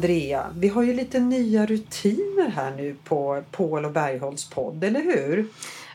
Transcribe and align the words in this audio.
Andrea, 0.00 0.46
vi 0.56 0.68
har 0.68 0.82
ju 0.82 0.92
lite 0.92 1.20
nya 1.20 1.66
rutiner 1.66 2.48
här 2.48 2.76
nu 2.76 2.96
på 3.04 3.42
Paul 3.50 3.84
och 3.84 3.92
Bergholts 3.92 4.50
podd, 4.50 4.84
eller 4.84 5.00
hur? 5.00 5.46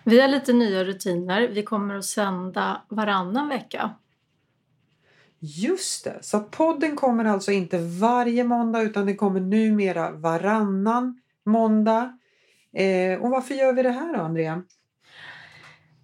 Vi 0.03 0.21
har 0.21 0.27
lite 0.27 0.53
nya 0.53 0.83
rutiner. 0.83 1.47
Vi 1.47 1.63
kommer 1.63 1.95
att 1.95 2.05
sända 2.05 2.81
varannan 2.89 3.49
vecka. 3.49 3.91
Just 5.39 6.03
det, 6.03 6.17
så 6.21 6.39
podden 6.39 6.95
kommer 6.95 7.25
alltså 7.25 7.51
inte 7.51 7.77
varje 7.77 8.43
måndag 8.43 8.81
utan 8.81 9.05
den 9.05 9.17
kommer 9.17 9.39
numera 9.39 10.11
varannan 10.11 11.21
måndag. 11.45 12.17
Eh, 12.73 13.21
och 13.21 13.29
varför 13.29 13.55
gör 13.55 13.73
vi 13.73 13.83
det 13.83 13.91
här 13.91 14.17
då, 14.17 14.19
Andrea? 14.19 14.63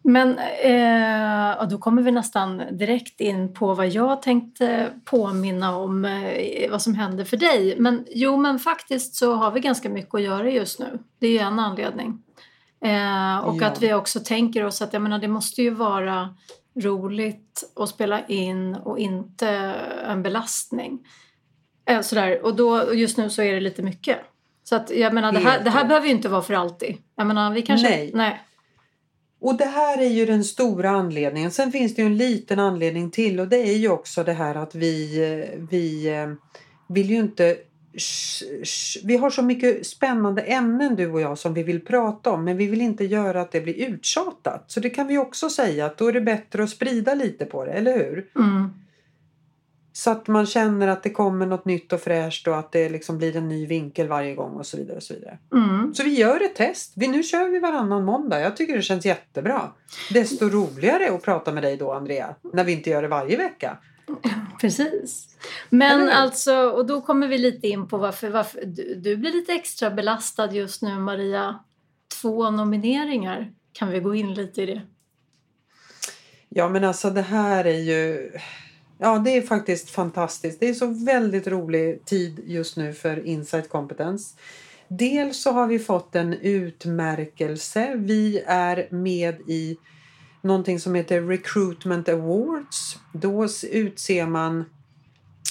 Men 0.03 0.39
eh, 0.39 1.67
då 1.67 1.77
kommer 1.77 2.01
vi 2.01 2.11
nästan 2.11 2.63
direkt 2.71 3.21
in 3.21 3.53
på 3.53 3.73
vad 3.73 3.87
jag 3.87 4.21
tänkte 4.21 4.89
påminna 5.05 5.75
om 5.77 6.05
eh, 6.05 6.71
vad 6.71 6.81
som 6.81 6.95
händer 6.95 7.25
för 7.25 7.37
dig. 7.37 7.75
Men 7.79 8.05
jo, 8.09 8.37
men 8.37 8.59
faktiskt 8.59 9.15
så 9.15 9.33
har 9.33 9.51
vi 9.51 9.59
ganska 9.59 9.89
mycket 9.89 10.15
att 10.15 10.21
göra 10.21 10.49
just 10.49 10.79
nu. 10.79 10.99
Det 11.19 11.27
är 11.27 11.31
ju 11.31 11.37
en 11.37 11.59
anledning. 11.59 12.23
Eh, 12.85 13.37
och 13.37 13.61
ja. 13.61 13.67
att 13.67 13.81
vi 13.81 13.93
också 13.93 14.19
tänker 14.19 14.63
oss 14.63 14.81
att 14.81 14.93
jag 14.93 15.01
menar, 15.01 15.19
det 15.19 15.27
måste 15.27 15.61
ju 15.61 15.69
vara 15.69 16.35
roligt 16.75 17.71
att 17.75 17.89
spela 17.89 18.25
in 18.25 18.75
och 18.75 18.99
inte 18.99 19.47
en 20.07 20.23
belastning. 20.23 20.99
Eh, 21.85 22.01
sådär. 22.01 22.45
Och 22.45 22.55
då, 22.55 22.93
just 22.93 23.17
nu 23.17 23.29
så 23.29 23.41
är 23.41 23.53
det 23.53 23.59
lite 23.59 23.81
mycket. 23.81 24.17
Så 24.63 24.75
att 24.75 24.91
jag 24.91 25.13
menar, 25.13 25.31
det 25.31 25.39
här, 25.39 25.63
det 25.63 25.69
här 25.69 25.85
behöver 25.85 26.07
ju 26.07 26.13
inte 26.13 26.29
vara 26.29 26.41
för 26.41 26.53
alltid. 26.53 26.97
Jag 27.15 27.27
menar, 27.27 27.51
vi 27.51 27.61
kanske... 27.61 27.89
Nej. 27.89 28.11
nej. 28.13 28.41
Och 29.41 29.57
det 29.57 29.65
här 29.65 30.01
är 30.01 30.09
ju 30.09 30.25
den 30.25 30.43
stora 30.43 30.89
anledningen. 30.89 31.51
Sen 31.51 31.71
finns 31.71 31.95
det 31.95 32.01
ju 32.01 32.05
en 32.05 32.17
liten 32.17 32.59
anledning 32.59 33.11
till 33.11 33.39
och 33.39 33.47
det 33.47 33.57
är 33.57 33.77
ju 33.77 33.89
också 33.89 34.23
det 34.23 34.33
här 34.33 34.55
att 34.55 34.75
vi, 34.75 35.23
eh, 35.23 35.59
vi 35.69 36.07
eh, 36.07 36.33
vill 36.87 37.09
ju 37.09 37.19
inte 37.19 37.57
vi 39.03 39.17
har 39.17 39.29
så 39.29 39.41
mycket 39.41 39.87
spännande 39.87 40.41
ämnen 40.41 40.95
du 40.95 41.11
och 41.11 41.21
jag 41.21 41.37
som 41.37 41.53
vi 41.53 41.63
vill 41.63 41.85
prata 41.85 42.31
om 42.31 42.43
men 42.43 42.57
vi 42.57 42.67
vill 42.67 42.81
inte 42.81 43.05
göra 43.05 43.41
att 43.41 43.51
det 43.51 43.61
blir 43.61 43.73
uttjatat. 43.73 44.63
Så 44.67 44.79
det 44.79 44.89
kan 44.89 45.07
vi 45.07 45.17
också 45.17 45.49
säga 45.49 45.85
att 45.85 45.97
då 45.97 46.07
är 46.07 46.13
det 46.13 46.21
bättre 46.21 46.63
att 46.63 46.69
sprida 46.69 47.13
lite 47.13 47.45
på 47.45 47.65
det, 47.65 47.71
eller 47.71 47.93
hur? 47.93 48.27
Mm. 48.35 48.69
Så 49.93 50.11
att 50.11 50.27
man 50.27 50.45
känner 50.45 50.87
att 50.87 51.03
det 51.03 51.09
kommer 51.09 51.45
något 51.45 51.65
nytt 51.65 51.93
och 51.93 52.01
fräscht 52.01 52.47
och 52.47 52.57
att 52.57 52.71
det 52.71 52.89
liksom 52.89 53.17
blir 53.17 53.35
en 53.35 53.47
ny 53.47 53.65
vinkel 53.65 54.07
varje 54.07 54.35
gång 54.35 54.51
och 54.51 54.65
så 54.65 54.77
vidare. 54.77 54.97
och 54.97 55.03
Så 55.03 55.13
vidare. 55.13 55.37
Mm. 55.53 55.93
Så 55.93 56.03
vi 56.03 56.19
gör 56.19 56.43
ett 56.43 56.55
test. 56.55 56.93
Vi, 56.95 57.07
nu 57.07 57.23
kör 57.23 57.49
vi 57.49 57.59
varannan 57.59 58.05
måndag. 58.05 58.39
Jag 58.39 58.57
tycker 58.57 58.75
det 58.75 58.81
känns 58.81 59.05
jättebra. 59.05 59.71
Desto 60.13 60.49
roligare 60.49 61.15
att 61.15 61.23
prata 61.23 61.51
med 61.51 61.63
dig 61.63 61.77
då 61.77 61.91
Andrea. 61.91 62.35
När 62.53 62.63
vi 62.63 62.71
inte 62.71 62.89
gör 62.89 63.01
det 63.01 63.07
varje 63.07 63.37
vecka. 63.37 63.77
Precis. 64.61 65.27
Men 65.69 66.09
alltså, 66.09 66.55
och 66.55 66.85
då 66.85 67.01
kommer 67.01 67.27
vi 67.27 67.37
lite 67.37 67.67
in 67.67 67.87
på 67.87 67.97
varför, 67.97 68.29
varför 68.29 68.65
du, 68.65 68.95
du 68.95 69.17
blir 69.17 69.31
lite 69.31 69.53
extra 69.53 69.91
belastad 69.91 70.51
just 70.51 70.81
nu 70.81 70.99
Maria. 70.99 71.59
Två 72.21 72.51
nomineringar. 72.51 73.51
Kan 73.73 73.89
vi 73.91 73.99
gå 73.99 74.15
in 74.15 74.33
lite 74.33 74.61
i 74.61 74.65
det? 74.65 74.81
Ja 76.49 76.69
men 76.69 76.83
alltså 76.83 77.09
det 77.09 77.21
här 77.21 77.65
är 77.65 77.79
ju 77.79 78.31
Ja, 79.03 79.19
det 79.19 79.37
är 79.37 79.41
faktiskt 79.41 79.89
fantastiskt. 79.89 80.59
Det 80.59 80.69
är 80.69 80.73
så 80.73 80.87
väldigt 81.05 81.47
rolig 81.47 82.05
tid 82.05 82.41
just 82.45 82.77
nu 82.77 82.93
för 82.93 83.25
Insight 83.25 83.69
Competence. 83.69 84.35
Dels 84.87 85.41
så 85.41 85.51
har 85.51 85.67
vi 85.67 85.79
fått 85.79 86.15
en 86.15 86.33
utmärkelse. 86.33 87.93
Vi 87.95 88.43
är 88.47 88.87
med 88.91 89.41
i 89.47 89.77
någonting 90.41 90.79
som 90.79 90.95
heter 90.95 91.21
Recruitment 91.21 92.09
Awards. 92.09 92.99
Då 93.13 93.47
utser 93.71 94.25
man 94.25 94.65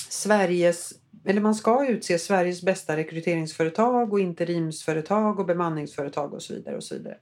Sveriges 0.09 0.93
eller 1.25 1.41
man 1.41 1.55
ska 1.55 1.87
utse 1.87 2.19
Sveriges 2.19 2.63
bästa 2.63 2.97
rekryteringsföretag 2.97 4.13
och 4.13 4.21
interimsföretag 4.21 5.41
och 5.41 5.47
bemanningsföretag 5.47 6.35
och 6.35 6.43
så 6.43 6.55
vidare. 6.55 6.77
Och 6.77 6.85
så 6.85 6.95
vidare. 6.95 7.17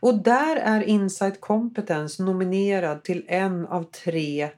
Och 0.00 0.22
där 0.22 0.56
är 0.56 0.82
Insight 0.82 1.40
Competence 1.40 2.22
nominerad 2.22 3.04
till 3.04 3.24
en 3.28 3.66
av 3.66 3.82
tre 3.82 4.50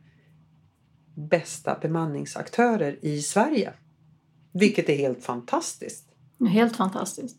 bästa 1.29 1.79
bemanningsaktörer 1.83 2.99
i 3.03 3.23
Sverige. 3.23 3.73
Vilket 4.53 4.89
är 4.89 4.97
helt 4.97 5.25
fantastiskt. 5.25 6.05
Helt 6.53 6.77
fantastiskt. 6.77 7.37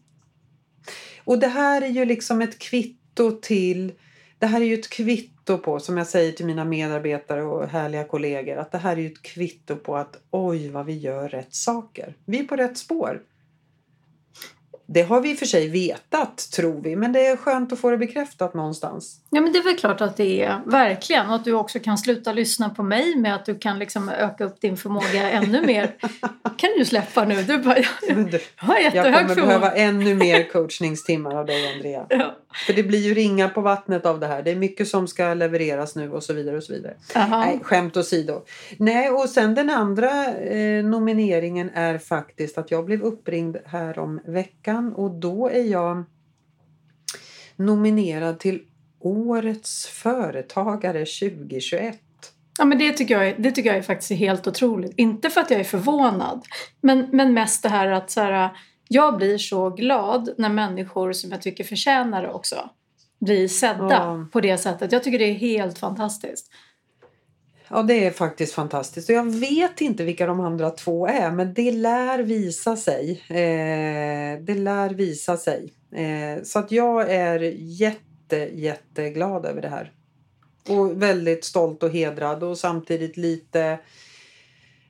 Och 1.24 1.40
det 1.40 1.48
här 1.48 1.82
är 1.82 1.90
ju 1.90 2.06
liksom 2.06 2.42
ett 2.42 2.60
kvitto 2.60 3.32
till 3.42 3.94
det 4.42 4.48
här 4.48 4.62
är 4.62 4.66
ju 4.66 4.74
ett 4.74 4.90
kvitto 4.90 5.58
på, 5.58 5.80
som 5.80 5.98
jag 5.98 6.08
säger 6.08 6.32
till 6.32 6.46
mina 6.46 6.66
medarbetare 6.66 7.44
och 7.44 7.68
härliga 7.68 8.04
kollegor, 8.04 8.58
att 8.58 8.72
det 8.72 8.78
här 8.78 8.98
är 8.98 9.02
ju 9.02 9.08
ett 9.08 9.22
kvitto 9.22 9.76
på 9.76 9.98
att 9.98 10.18
oj 10.32 10.70
vad 10.70 10.86
vi 10.86 10.98
gör 10.98 11.30
rätt 11.30 11.56
saker. 11.56 12.18
Vi 12.26 12.40
är 12.40 12.44
på 12.44 12.56
rätt 12.56 12.78
spår. 12.78 13.22
Det 14.86 15.02
har 15.02 15.22
vi 15.22 15.32
i 15.32 15.34
och 15.34 15.38
för 15.38 15.46
sig 15.46 15.70
vetat, 15.70 16.38
tror 16.38 16.82
vi, 16.82 16.96
men 16.96 17.14
det 17.14 17.28
är 17.28 17.38
skönt 17.38 17.74
att 17.74 17.80
få 17.80 17.90
det 17.90 17.98
bekräftat 17.98 18.54
någonstans. 18.54 19.21
Ja, 19.34 19.42
men 19.42 19.54
det 19.54 19.60
är 19.60 19.64
väl 19.64 19.76
klart 19.78 20.02
att 20.02 20.18
det 20.18 20.44
är, 20.44 20.62
verkligen. 20.66 21.30
Och 21.30 21.36
att 21.36 21.46
du 21.46 21.54
också 21.54 21.80
kan 21.80 21.98
sluta 21.98 22.34
lyssna 22.34 22.70
på 22.70 22.84
mig 22.84 23.16
med 23.16 23.36
att 23.36 23.46
du 23.46 23.58
kan 23.60 23.80
liksom 23.80 24.10
öka 24.10 24.44
upp 24.44 24.62
din 24.62 24.78
förmåga 24.78 25.30
ännu 25.30 25.66
mer. 25.66 25.96
kan 26.58 26.70
du 26.78 26.86
släppa 26.86 27.26
nu. 27.26 27.44
Du 27.44 27.58
bara, 27.58 27.78
jag, 28.08 28.32
du, 28.32 28.40
har 28.56 28.80
jag 28.80 28.94
kommer 28.94 29.12
förmåga. 29.12 29.46
behöva 29.46 29.72
ännu 29.72 30.16
mer 30.16 30.50
coachningstimmar 30.52 31.36
av 31.36 31.46
dig, 31.46 31.74
Andrea. 31.74 32.06
Ja. 32.10 32.36
För 32.66 32.74
det 32.74 32.84
blir 32.84 33.00
ju 33.00 33.14
ringar 33.14 33.50
på 33.50 33.62
vattnet 33.62 34.06
av 34.06 34.20
det 34.20 34.28
här. 34.28 34.44
Det 34.44 34.52
är 34.52 34.56
mycket 34.56 34.88
som 34.88 35.08
ska 35.08 35.34
levereras 35.34 35.96
nu 35.96 36.12
och 36.12 36.24
så 36.24 36.34
vidare. 36.34 36.58
och 36.58 36.64
så 36.64 36.74
vidare. 36.74 36.94
Nej, 37.16 37.60
skämt 37.64 37.98
åsido. 37.98 38.42
Nej, 38.78 39.10
och 39.10 39.30
sen 39.30 39.56
den 39.56 39.70
andra 39.70 40.26
eh, 40.36 40.84
nomineringen 40.84 41.70
är 41.74 41.98
faktiskt 41.98 42.58
att 42.58 42.72
jag 42.72 42.86
blev 42.86 43.02
uppringd 43.04 43.58
här 43.66 44.00
om 44.00 44.22
veckan 44.26 44.94
och 44.94 45.12
då 45.12 45.50
är 45.50 45.64
jag 45.64 46.04
nominerad 47.56 48.40
till 48.40 48.62
Årets 49.02 49.88
företagare 49.88 51.06
2021. 51.06 52.00
Ja, 52.60 52.66
men 52.66 52.78
det, 52.78 52.94
tycker 52.94 53.22
jag, 53.22 53.42
det 53.42 53.52
tycker 53.52 53.70
jag 53.70 53.78
är 53.78 53.82
faktiskt 53.82 54.12
helt 54.12 54.48
otroligt. 54.48 54.94
Inte 54.98 55.30
för 55.30 55.42
att 55.42 55.52
jag 55.52 55.60
är 55.60 55.64
förvånad, 55.64 56.46
men, 56.82 57.08
men 57.12 57.34
mest 57.34 57.64
det 57.64 57.70
här 57.70 57.88
att 57.88 58.12
så 58.12 58.22
här, 58.22 58.50
jag 58.88 59.18
blir 59.18 59.38
så 59.38 59.70
glad 59.70 60.30
när 60.38 60.50
människor 60.50 61.14
som 61.14 61.32
jag 61.32 61.42
tycker 61.42 61.64
förtjänar 61.64 62.22
det 62.22 62.32
också 62.32 62.70
blir 63.20 63.48
sedda 63.48 63.90
ja. 63.90 64.26
på 64.32 64.42
det 64.42 64.58
sättet. 64.58 64.92
Jag 64.92 65.04
tycker 65.04 65.20
det 65.20 65.30
är 65.30 65.34
helt 65.34 65.80
fantastiskt. 65.80 66.52
Ja, 67.68 67.84
det 67.84 68.06
är 68.06 68.12
faktiskt 68.12 68.54
fantastiskt. 68.54 69.10
Och 69.10 69.16
jag 69.16 69.32
vet 69.32 69.82
inte 69.82 70.04
vilka 70.04 70.26
de 70.26 70.40
andra 70.40 70.70
två 70.70 71.08
är, 71.08 71.32
men 71.32 71.54
det 71.54 71.72
lär 71.72 72.20
visa 72.20 72.76
sig. 72.76 73.24
Eh, 73.30 74.44
det 74.44 74.56
lär 74.56 74.90
visa 74.90 75.38
sig. 75.38 75.74
Eh, 75.96 76.44
så 76.44 76.60
att 76.60 76.72
jag 76.72 77.12
är 77.12 77.40
jätte, 77.58 78.11
jätteglad 78.38 79.46
över 79.46 79.62
det 79.62 79.70
här. 79.70 79.92
Och 80.70 81.02
väldigt 81.02 81.46
stolt 81.46 81.84
och 81.84 81.90
hedrad 81.90 82.44
och 82.44 82.58
samtidigt 82.58 83.18
lite 83.18 83.80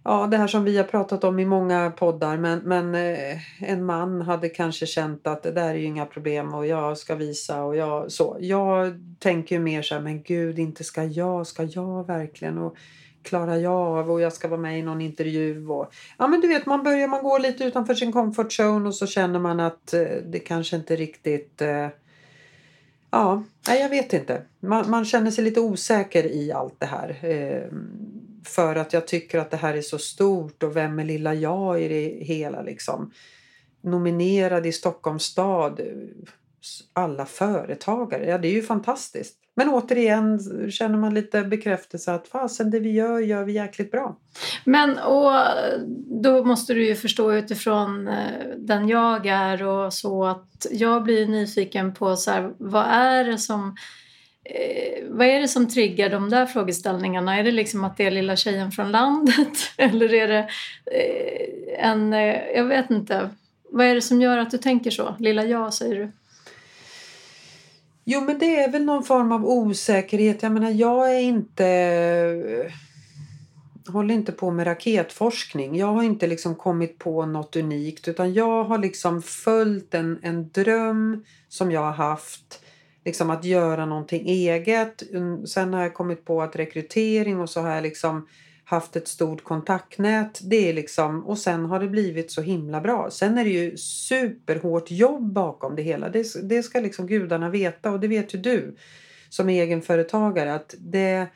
Ja, 0.04 0.28
det 0.28 0.38
här 0.38 0.48
som 0.48 0.64
vi 0.64 0.78
har 0.78 0.84
pratat 0.84 1.24
om 1.24 1.40
i 1.40 1.46
många 1.46 1.92
poddar 1.92 2.38
men, 2.38 2.60
men 2.60 2.96
eh, 2.96 3.38
en 3.60 3.86
man 3.86 4.22
hade 4.22 4.50
kanske 4.50 4.86
känt 4.86 5.28
att 5.28 5.44
det 5.44 5.52
där 5.52 5.70
är 5.70 5.74
ju 5.74 5.86
inga 5.86 6.06
problem 6.06 6.54
och 6.54 6.68
jag 6.68 6.98
ska 6.98 7.16
visa 7.16 7.64
och 7.64 7.76
jag 7.76 8.12
så. 8.12 8.38
Jag 8.40 8.94
tänker 9.20 9.56
ju 9.56 9.62
mer 9.62 9.82
så 9.82 9.96
här, 9.96 10.02
men 10.02 10.24
gud, 10.24 10.60
inte 10.60 10.84
ska 10.84 11.04
jag, 11.04 11.48
ska 11.48 11.64
jag 11.64 12.08
verkligen? 12.08 12.58
Och 12.58 12.76
klarar 13.24 13.56
jag 13.56 13.74
av 13.74 14.12
och 14.12 14.22
jag 14.22 14.34
ska 14.34 14.48
vara 14.48 14.60
med 14.60 14.80
i 14.80 14.82
någon 14.82 15.02
intervju 15.02 15.68
och 15.68 15.94
ja 16.18 16.28
men 16.28 16.42
du 16.42 16.48
vet 16.48 16.66
man 16.66 16.84
börjar 16.84 17.08
man 17.08 17.24
gå 17.24 17.38
lite 17.38 17.64
utanför 17.64 17.94
sin 17.94 18.12
comfort 18.12 18.60
zone 18.60 18.88
och 18.88 18.96
så 18.96 19.08
känner 19.08 19.40
man 19.40 19.60
att 19.60 19.94
eh, 19.94 20.02
det 20.26 20.40
kanske 20.40 20.76
inte 20.76 20.96
riktigt 20.96 21.62
eh, 21.62 21.88
Ja, 23.12 23.44
jag 23.66 23.90
vet 23.90 24.14
inte. 24.14 24.42
Man, 24.60 24.90
man, 24.90 25.06
känner 25.06 25.32
sig 25.32 25.44
lite 25.44 25.60
osäker 25.60 26.24
i 26.24 26.52
allt 26.52 26.80
det 26.80 26.86
här. 26.86 27.26
Eh, 27.26 27.64
för 28.46 28.76
att 28.76 28.94
jag 28.94 29.08
tycker 29.08 29.40
att 29.40 29.52
det 29.52 29.58
här 29.58 29.74
är 29.74 29.82
så 29.82 29.98
stort 29.98 30.64
och 30.64 30.76
vem 30.76 31.00
är 31.00 31.04
lilla 31.04 31.34
jag 31.34 31.82
i 31.82 31.88
det 31.88 32.26
hela 32.26 32.62
liksom. 32.62 33.12
Nominerad 33.82 34.66
i 34.66 34.72
Stockholms 34.72 35.24
stad. 35.24 35.80
Eh, 35.80 35.86
alla 36.94 37.26
företagare. 37.26 38.26
Ja, 38.26 38.38
det 38.38 38.48
är 38.48 38.54
ju 38.54 38.62
fantastiskt. 38.62 39.41
Men 39.66 39.74
återigen 39.74 40.40
känner 40.72 40.98
man 40.98 41.14
lite 41.14 41.44
bekräftelse 41.44 42.14
att 42.14 42.28
fasen 42.28 42.72
det 42.72 42.80
vi 42.80 42.92
gör, 42.92 43.20
gör 43.20 43.44
vi 43.44 43.54
jäkligt 43.54 43.92
bra. 43.92 44.18
Men 44.64 44.98
och 44.98 45.32
då 46.24 46.44
måste 46.44 46.74
du 46.74 46.86
ju 46.86 46.96
förstå 46.96 47.34
utifrån 47.34 48.08
eh, 48.08 48.16
den 48.58 48.90
jag 48.90 49.26
är 49.26 49.64
och 49.64 49.94
så 49.94 50.26
att 50.26 50.68
jag 50.72 51.04
blir 51.04 51.28
nyfiken 51.28 51.94
på 51.94 52.16
så 52.16 52.32
här, 52.32 52.54
vad 52.58 52.86
är 52.86 53.24
det 53.24 53.38
som 53.38 53.76
eh, 54.44 55.04
vad 55.10 55.28
är 55.28 55.42
det 55.42 55.48
som 55.48 55.68
triggar 55.70 56.10
de 56.10 56.30
där 56.30 56.46
frågeställningarna? 56.46 57.38
Är 57.38 57.44
det 57.44 57.52
liksom 57.52 57.84
att 57.84 57.98
det 57.98 58.06
är 58.06 58.12
lilla 58.12 58.36
tjejen 58.36 58.72
från 58.72 58.92
landet? 58.92 59.58
Eller 59.78 60.14
är 60.14 60.28
det 60.28 60.50
eh, 60.86 61.90
en, 61.90 62.14
eh, 62.14 62.36
jag 62.56 62.66
vet 62.66 62.90
inte. 62.90 63.30
Vad 63.70 63.86
är 63.86 63.96
det 63.96 64.02
som 64.02 64.22
gör 64.22 64.38
att 64.38 64.52
du 64.52 64.58
tänker 64.58 64.92
så? 64.92 65.16
Lilla 65.20 65.46
jag 65.46 65.74
säger 65.74 65.96
du. 65.96 66.12
Jo 68.04 68.22
men 68.22 68.40
det 68.40 68.64
är 68.64 68.72
väl 68.72 68.86
någon 68.86 69.04
form 69.04 69.32
av 69.32 69.46
osäkerhet. 69.46 70.44
Jag 70.44 70.52
menar 70.52 70.72
jag 70.72 71.16
är 71.16 71.20
inte... 71.20 72.72
håller 73.88 74.14
inte 74.14 74.32
på 74.32 74.52
med 74.52 74.68
raketforskning. 74.68 75.76
Jag 75.76 75.88
har 75.88 76.04
inte 76.04 76.28
liksom 76.28 76.56
kommit 76.56 77.00
på 77.00 77.26
något 77.26 77.56
unikt 77.56 78.08
utan 78.08 78.34
jag 78.34 78.64
har 78.64 78.78
liksom 78.78 79.22
följt 79.22 79.94
en, 79.94 80.20
en 80.22 80.50
dröm 80.50 81.24
som 81.50 81.72
jag 81.72 81.82
har 81.82 81.92
haft. 81.92 82.64
Liksom 83.06 83.30
att 83.30 83.46
göra 83.46 83.86
någonting 83.86 84.28
eget. 84.28 85.12
Mm, 85.12 85.48
sen 85.48 85.74
har 85.74 85.82
jag 85.82 85.94
kommit 85.94 86.26
på 86.26 86.42
att 86.42 86.56
rekrytering 86.56 87.40
och 87.40 87.50
så 87.50 87.62
har 87.62 87.70
jag 87.70 87.84
liksom 87.84 88.28
haft 88.72 88.96
ett 88.96 89.08
stort 89.08 89.44
kontaktnät. 89.44 90.40
Det 90.44 90.70
är 90.70 90.74
liksom, 90.74 91.26
och 91.26 91.38
sen 91.38 91.66
har 91.66 91.80
det 91.80 91.88
blivit 91.88 92.32
så 92.32 92.42
himla 92.42 92.82
bra. 92.82 93.10
Sen 93.12 93.38
är 93.38 93.44
det 93.44 93.50
ju 93.50 93.78
superhårt 93.78 94.92
jobb 94.92 95.34
bakom 95.34 95.76
det 95.76 95.82
hela. 95.82 96.10
Det, 96.10 96.50
det 96.50 96.64
ska 96.64 96.80
liksom 96.80 97.08
gudarna 97.08 97.50
veta 97.50 97.92
och 97.92 98.00
det 98.00 98.08
vet 98.08 98.34
ju 98.36 98.40
du 98.40 98.76
som 99.30 99.50
egenföretagare 99.50 100.54
att 100.54 100.76
det, 100.80 101.28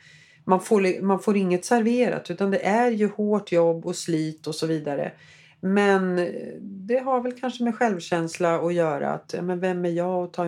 man, 0.44 0.60
får, 0.60 1.02
man 1.02 1.20
får 1.20 1.36
inget 1.36 1.64
serverat 1.64 2.30
utan 2.30 2.50
det 2.50 2.66
är 2.66 2.90
ju 2.90 3.08
hårt 3.08 3.52
jobb 3.52 3.86
och 3.86 3.96
slit 3.96 4.46
och 4.46 4.54
så 4.54 4.66
vidare. 4.66 5.12
Men 5.60 6.18
eh, 6.18 6.52
det 6.60 6.98
har 6.98 7.20
väl 7.20 7.40
kanske 7.40 7.64
med 7.64 7.74
självkänsla 7.74 8.60
att 8.60 8.74
göra. 8.74 9.12
Att, 9.12 9.34
men 9.42 9.60
vem 9.60 9.84
är 9.84 9.90
jag 9.90 10.24
att 10.24 10.32
ta 10.32 10.44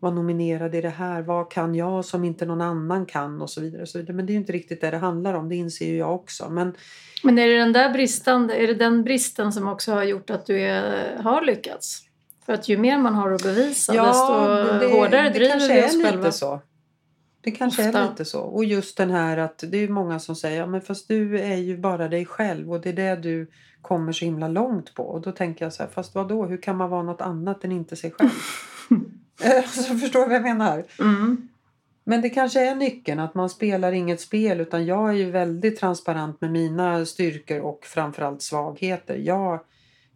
vara 0.00 0.14
nominerad 0.14 0.74
i 0.74 0.80
det 0.80 0.88
här? 0.88 1.22
Vad 1.22 1.50
kan 1.50 1.74
jag 1.74 2.04
som 2.04 2.24
inte 2.24 2.46
någon 2.46 2.60
annan 2.60 3.06
kan? 3.06 3.42
Och 3.42 3.50
så 3.50 3.60
vidare. 3.60 3.82
Och 3.82 3.88
så 3.88 3.98
vidare. 3.98 4.16
Men 4.16 4.26
det 4.26 4.30
är 4.30 4.34
ju 4.34 4.40
inte 4.40 4.52
riktigt 4.52 4.80
det 4.80 4.90
det 4.90 4.96
handlar 4.96 5.34
om. 5.34 5.48
Det 5.48 5.56
inser 5.56 5.86
ju 5.86 5.96
jag 5.96 6.14
också. 6.14 6.48
Men, 6.50 6.74
men 7.22 7.38
är 7.38 7.48
det 7.48 7.58
den 7.58 7.72
där 7.72 7.90
bristande, 7.90 8.54
är 8.54 8.66
det 8.66 8.74
den 8.74 9.04
bristen 9.04 9.52
som 9.52 9.68
också 9.68 9.92
har 9.92 10.04
gjort 10.04 10.30
att 10.30 10.46
du 10.46 10.60
är, 10.60 11.16
har 11.16 11.42
lyckats? 11.42 12.02
För 12.46 12.52
att 12.52 12.68
ju 12.68 12.78
mer 12.78 12.98
man 12.98 13.14
har 13.14 13.32
att 13.32 13.42
bevisa 13.42 13.94
ja, 13.94 14.06
desto 14.06 14.86
det, 14.86 14.92
hårdare 14.92 15.22
det 15.22 15.30
driver 15.30 15.68
vi 15.68 15.84
oss 15.84 16.02
själva. 16.02 16.24
Lite 16.24 16.32
så. 16.32 16.60
Det 17.40 17.50
kanske 17.50 17.86
Ofta. 17.88 17.98
är 17.98 18.10
lite 18.10 18.24
så. 18.24 18.40
Och 18.40 18.64
just 18.64 18.96
den 18.96 19.10
här 19.10 19.36
att 19.36 19.64
det 19.68 19.78
är 19.78 19.88
många 19.88 20.18
som 20.18 20.36
säger 20.36 20.60
ja, 20.60 20.66
men 20.66 20.80
fast 20.80 21.08
du 21.08 21.40
är 21.40 21.56
ju 21.56 21.78
bara 21.78 22.08
dig 22.08 22.26
själv 22.26 22.72
och 22.72 22.80
det 22.80 22.88
är 22.88 22.92
det 22.92 23.16
du 23.16 23.50
kommer 23.82 24.12
så 24.12 24.24
himla 24.24 24.48
långt 24.48 24.94
på. 24.94 25.02
Och 25.02 25.20
då 25.20 25.32
tänker 25.32 25.64
jag 25.64 25.72
så 25.72 25.82
här, 25.82 25.90
fast 25.90 26.14
vad 26.14 26.28
då? 26.28 26.44
Hur 26.44 26.62
kan 26.62 26.76
man 26.76 26.90
vara 26.90 27.02
något 27.02 27.20
annat 27.20 27.64
än 27.64 27.72
inte 27.72 27.96
sig 27.96 28.10
själv? 28.10 28.30
alltså, 29.56 29.94
förstår 29.94 30.20
du 30.20 30.26
vad 30.26 30.36
jag 30.36 30.42
menar? 30.42 30.84
Mm. 30.98 31.48
Men 32.04 32.22
det 32.22 32.30
kanske 32.30 32.70
är 32.70 32.74
nyckeln 32.74 33.20
att 33.20 33.34
man 33.34 33.50
spelar 33.50 33.92
inget 33.92 34.20
spel 34.20 34.60
utan 34.60 34.86
jag 34.86 35.08
är 35.08 35.14
ju 35.14 35.30
väldigt 35.30 35.80
transparent 35.80 36.40
med 36.40 36.50
mina 36.50 37.06
styrkor 37.06 37.60
och 37.60 37.84
framförallt 37.84 38.42
svagheter. 38.42 39.16
Jag 39.16 39.60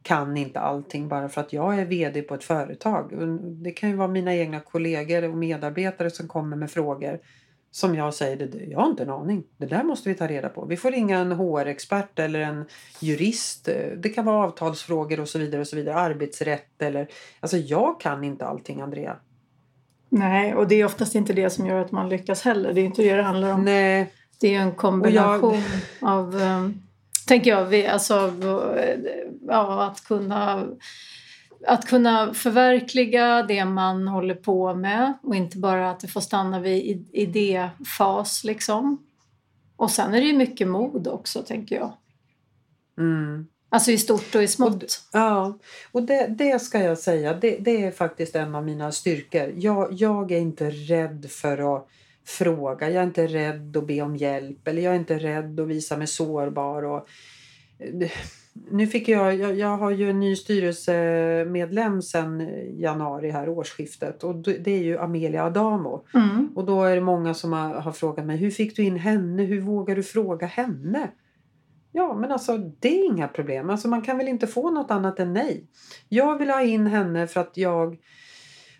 kan 0.02 0.36
inte 0.36 0.60
allting 0.60 1.08
bara 1.08 1.28
för 1.28 1.40
att 1.40 1.52
jag 1.52 1.78
är 1.78 1.84
VD 1.84 2.22
på 2.22 2.34
ett 2.34 2.44
företag. 2.44 3.12
Det 3.40 3.70
kan 3.70 3.90
ju 3.90 3.96
vara 3.96 4.08
mina 4.08 4.34
egna 4.34 4.60
kollegor 4.60 5.24
och 5.24 5.36
medarbetare 5.36 6.10
som 6.10 6.28
kommer 6.28 6.56
med 6.56 6.70
frågor 6.70 7.18
som 7.74 7.94
jag 7.94 8.14
säger, 8.14 8.66
jag 8.70 8.78
har 8.78 8.90
inte 8.90 9.02
en 9.02 9.10
aning. 9.10 9.44
Det 9.56 9.66
där 9.66 9.82
måste 9.82 10.08
vi 10.08 10.14
ta 10.14 10.26
reda 10.26 10.48
på. 10.48 10.64
Vi 10.64 10.76
får 10.76 10.90
ringa 10.90 11.18
en 11.18 11.32
HR-expert 11.32 12.18
eller 12.18 12.40
en 12.40 12.64
jurist. 13.00 13.68
Det 13.96 14.08
kan 14.08 14.24
vara 14.24 14.46
avtalsfrågor 14.46 15.20
och 15.20 15.28
så 15.28 15.38
vidare. 15.38 15.60
och 15.60 15.66
så 15.66 15.76
vidare. 15.76 15.94
Arbetsrätt 15.94 16.82
eller... 16.82 17.08
Alltså 17.40 17.56
jag 17.56 18.00
kan 18.00 18.24
inte 18.24 18.46
allting 18.46 18.80
Andrea. 18.80 19.16
Nej, 20.08 20.54
och 20.54 20.68
det 20.68 20.74
är 20.74 20.84
oftast 20.84 21.14
inte 21.14 21.32
det 21.32 21.50
som 21.50 21.66
gör 21.66 21.80
att 21.80 21.92
man 21.92 22.08
lyckas 22.08 22.42
heller. 22.42 22.72
Det 22.72 22.80
är 22.80 22.84
inte 22.84 23.02
det 23.02 23.16
det 23.16 23.22
handlar 23.22 23.52
om. 23.52 23.64
Nej. 23.64 24.12
Det 24.40 24.54
är 24.54 24.60
en 24.60 24.72
kombination 24.72 25.62
jag... 26.00 26.10
av, 26.10 26.34
um, 26.34 26.82
tänker 27.26 27.50
jag, 27.50 27.64
vi, 27.64 27.86
alltså, 27.86 28.32
ja, 29.48 29.84
att 29.84 30.04
kunna 30.04 30.64
att 31.66 31.86
kunna 31.86 32.34
förverkliga 32.34 33.42
det 33.42 33.64
man 33.64 34.08
håller 34.08 34.34
på 34.34 34.74
med 34.74 35.14
och 35.22 35.34
inte 35.34 35.58
bara 35.58 35.90
att 35.90 36.00
det 36.00 36.08
får 36.08 36.20
stanna 36.20 36.60
vid 36.60 37.08
idéfas 37.12 38.44
liksom. 38.44 39.06
Och 39.76 39.90
sen 39.90 40.14
är 40.14 40.20
det 40.20 40.26
ju 40.26 40.36
mycket 40.36 40.68
mod 40.68 41.08
också 41.08 41.42
tänker 41.42 41.76
jag. 41.76 41.92
Mm. 42.98 43.46
Alltså 43.68 43.90
i 43.90 43.98
stort 43.98 44.34
och 44.34 44.42
i 44.42 44.48
smått. 44.48 44.82
Och, 44.82 44.90
ja, 45.12 45.58
och 45.92 46.02
det, 46.02 46.26
det 46.26 46.58
ska 46.58 46.78
jag 46.82 46.98
säga, 46.98 47.34
det, 47.34 47.56
det, 47.60 47.84
är 47.84 47.90
faktiskt 47.90 48.36
en 48.36 48.54
av 48.54 48.64
mina 48.64 48.92
styrkor. 48.92 49.52
Jag, 49.56 49.92
jag 49.92 50.32
är 50.32 50.38
inte 50.38 50.70
rädd 50.70 51.26
för 51.30 51.76
att 51.76 51.88
fråga, 52.24 52.90
jag 52.90 53.02
är 53.02 53.06
inte 53.06 53.26
rädd 53.26 53.76
att 53.76 53.86
be 53.86 54.02
om 54.02 54.16
hjälp 54.16 54.68
eller 54.68 54.82
jag 54.82 54.94
är 54.94 54.98
inte 54.98 55.18
rädd 55.18 55.60
att 55.60 55.68
visa 55.68 55.96
mig 55.96 56.06
sårbar. 56.06 56.82
Och, 56.82 57.08
nu 58.70 58.86
fick 58.86 59.08
jag, 59.08 59.34
jag, 59.34 59.58
jag 59.58 59.76
har 59.76 59.90
ju 59.90 60.10
en 60.10 60.20
ny 60.20 60.36
styrelsemedlem 60.36 62.02
sedan 62.02 62.48
januari 62.78 63.30
här 63.30 63.48
årsskiftet 63.48 64.24
och 64.24 64.34
det 64.36 64.70
är 64.70 64.82
ju 64.82 64.98
Amelia 64.98 65.44
Adamo. 65.44 66.06
Mm. 66.14 66.52
Och 66.54 66.64
då 66.64 66.84
är 66.84 66.94
det 66.94 67.00
många 67.00 67.34
som 67.34 67.52
har, 67.52 67.74
har, 67.74 67.92
frågat 67.92 68.26
mig 68.26 68.36
hur 68.36 68.50
fick 68.50 68.76
du 68.76 68.82
in 68.82 68.96
henne? 68.96 69.42
Hur 69.42 69.60
vågar 69.60 69.96
du 69.96 70.02
fråga 70.02 70.46
henne? 70.46 71.10
Ja 71.92 72.14
men 72.14 72.32
alltså 72.32 72.58
det 72.58 73.00
är 73.00 73.06
inga 73.06 73.28
problem. 73.28 73.70
Alltså 73.70 73.88
man 73.88 74.02
kan 74.02 74.18
väl 74.18 74.28
inte 74.28 74.46
få 74.46 74.70
något 74.70 74.90
annat 74.90 75.20
än 75.20 75.32
nej. 75.32 75.66
Jag 76.08 76.38
vill 76.38 76.50
ha 76.50 76.62
in 76.62 76.86
henne 76.86 77.26
för 77.26 77.40
att 77.40 77.56
jag 77.56 77.96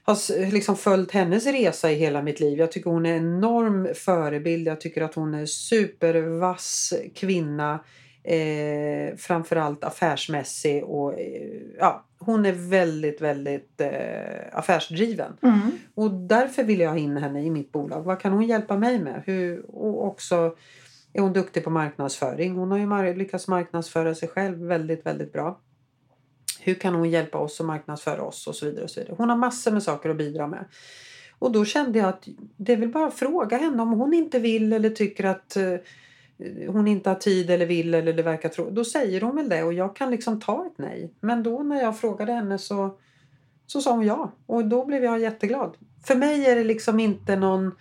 har 0.02 0.50
liksom 0.52 0.76
följt 0.76 1.10
hennes 1.10 1.46
resa 1.46 1.90
i 1.90 1.94
hela 1.94 2.22
mitt 2.22 2.40
liv. 2.40 2.58
Jag 2.58 2.72
tycker 2.72 2.90
hon 2.90 3.06
är 3.06 3.16
en 3.16 3.36
enorm 3.36 3.88
förebild. 3.94 4.66
Jag 4.66 4.80
tycker 4.80 5.02
att 5.02 5.14
hon 5.14 5.34
är 5.34 5.46
supervass 5.46 6.92
kvinna 7.14 7.80
Eh, 8.26 9.16
framförallt 9.16 9.84
affärsmässig 9.84 10.84
och 10.84 11.20
eh, 11.20 11.60
ja, 11.78 12.04
hon 12.18 12.46
är 12.46 12.52
väldigt, 12.52 13.20
väldigt 13.20 13.80
eh, 13.80 13.90
affärsdriven. 14.52 15.36
Mm. 15.42 15.70
Och 15.94 16.10
därför 16.10 16.64
vill 16.64 16.80
jag 16.80 16.90
ha 16.90 16.98
in 16.98 17.16
henne 17.16 17.44
i 17.44 17.50
mitt 17.50 17.72
bolag. 17.72 18.02
Vad 18.02 18.20
kan 18.20 18.32
hon 18.32 18.42
hjälpa 18.42 18.76
mig 18.76 18.98
med? 18.98 19.22
Hur, 19.26 19.70
och 19.70 20.06
också 20.06 20.56
är 21.12 21.20
hon 21.20 21.32
duktig 21.32 21.64
på 21.64 21.70
marknadsföring. 21.70 22.56
Hon 22.56 22.70
har 22.70 22.78
ju 22.78 22.86
mar 22.86 23.14
lyckats 23.14 23.48
marknadsföra 23.48 24.14
sig 24.14 24.28
själv 24.28 24.58
väldigt, 24.58 25.06
väldigt 25.06 25.32
bra. 25.32 25.60
Hur 26.60 26.74
kan 26.74 26.94
hon 26.94 27.10
hjälpa 27.10 27.38
oss 27.38 27.60
att 27.60 27.66
marknadsföra 27.66 28.22
oss 28.22 28.46
och 28.46 28.54
så 28.54 28.66
vidare. 28.66 28.84
Och 28.84 28.90
så 28.90 29.00
vidare. 29.00 29.14
Hon 29.18 29.30
har 29.30 29.36
massor 29.36 29.72
med 29.72 29.82
saker 29.82 30.10
att 30.10 30.16
bidra 30.16 30.46
med. 30.46 30.64
Och 31.38 31.52
då 31.52 31.64
kände 31.64 31.98
jag 31.98 32.08
att 32.08 32.28
det 32.56 32.72
är 32.72 32.76
väl 32.76 32.88
bara 32.88 33.06
att 33.06 33.14
fråga 33.14 33.56
henne 33.56 33.82
om 33.82 33.92
hon 33.92 34.14
inte 34.14 34.38
vill 34.38 34.72
eller 34.72 34.90
tycker 34.90 35.24
att 35.24 35.56
eh, 35.56 35.74
hon 36.68 36.88
inte 36.88 37.10
har 37.10 37.16
tid 37.16 37.50
eller 37.50 37.66
vill 37.66 37.94
eller 37.94 38.12
det 38.12 38.22
verkar 38.22 38.48
tro. 38.48 38.70
Då 38.70 38.84
säger 38.84 39.20
hon 39.20 39.36
väl 39.36 39.48
det 39.48 39.62
och 39.62 39.72
jag 39.72 39.96
kan 39.96 40.10
liksom 40.10 40.40
ta 40.40 40.66
ett 40.66 40.78
nej. 40.78 41.12
Men 41.20 41.42
då 41.42 41.62
när 41.62 41.82
jag 41.82 41.98
frågade 41.98 42.32
henne 42.32 42.58
så, 42.58 42.98
så 43.66 43.80
sa 43.80 43.92
hon 43.92 44.06
ja 44.06 44.32
och 44.46 44.64
då 44.64 44.84
blev 44.84 45.04
jag 45.04 45.20
jätteglad. 45.20 45.76
För 46.04 46.14
mig 46.14 46.46
är 46.46 46.56
det 46.56 46.64
liksom 46.64 47.00
inte 47.00 47.36
någon... 47.36 47.74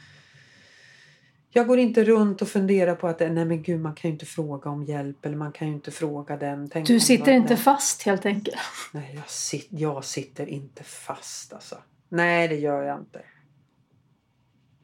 Jag 1.56 1.68
går 1.68 1.80
inte 1.80 2.04
runt 2.04 2.42
och 2.42 2.48
funderar 2.48 2.96
på 2.96 3.08
att 3.08 3.20
nej 3.20 3.46
men 3.46 3.64
gud 3.64 3.82
man 3.82 3.96
kan 3.96 4.10
ju 4.10 4.14
inte 4.14 4.26
fråga 4.26 4.70
om 4.70 4.84
hjälp 4.84 5.26
eller 5.26 5.38
man 5.38 5.52
kan 5.52 5.68
ju 5.68 5.74
inte 5.74 5.92
fråga 5.92 6.38
den. 6.38 6.70
Tänk 6.70 6.88
du 6.88 7.00
sitter 7.00 7.32
inte 7.32 7.56
fast 7.56 8.04
helt 8.04 8.26
enkelt? 8.26 8.58
Nej 8.92 9.12
jag, 9.16 9.30
sit, 9.30 9.68
jag 9.70 10.06
sitter 10.06 10.46
inte 10.46 10.84
fast 10.84 11.54
alltså. 11.54 11.76
Nej 12.10 12.48
det 12.48 12.56
gör 12.56 12.84
jag 12.84 13.00
inte. 13.00 13.22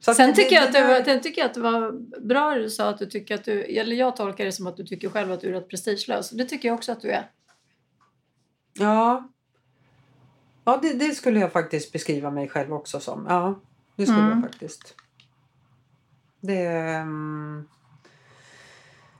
Sen 0.00 0.34
tycker, 0.34 0.56
jag 0.56 0.64
att 0.64 0.72
det 0.72 0.84
var, 0.84 1.04
sen 1.04 1.20
tycker 1.20 1.40
jag 1.40 1.48
att 1.48 1.54
det 1.54 1.60
var 1.60 1.92
bra 2.20 2.54
du 2.54 2.70
sa 2.70 2.88
att 2.88 2.98
du 2.98 3.06
tycker 3.06 3.34
att 3.34 3.44
du, 3.44 3.62
eller 3.62 3.96
jag 3.96 4.16
tolkar 4.16 4.44
det 4.44 4.52
som 4.52 4.66
att 4.66 4.76
du 4.76 4.86
tycker 4.86 5.08
själv 5.08 5.32
att 5.32 5.40
du 5.40 5.48
är 5.48 5.52
rätt 5.52 5.68
prestigelös. 5.68 6.30
Det 6.30 6.44
tycker 6.44 6.68
jag 6.68 6.74
också 6.74 6.92
att 6.92 7.00
du 7.00 7.10
är. 7.10 7.30
Ja. 8.72 9.28
Ja, 10.64 10.78
det, 10.82 10.92
det 10.92 11.14
skulle 11.14 11.40
jag 11.40 11.52
faktiskt 11.52 11.92
beskriva 11.92 12.30
mig 12.30 12.48
själv 12.48 12.72
också 12.72 13.00
som. 13.00 13.26
Ja, 13.28 13.60
det 13.96 14.06
skulle 14.06 14.20
mm. 14.20 14.30
jag 14.30 14.50
faktiskt. 14.50 14.94
Det... 16.40 17.00
Um... 17.00 17.68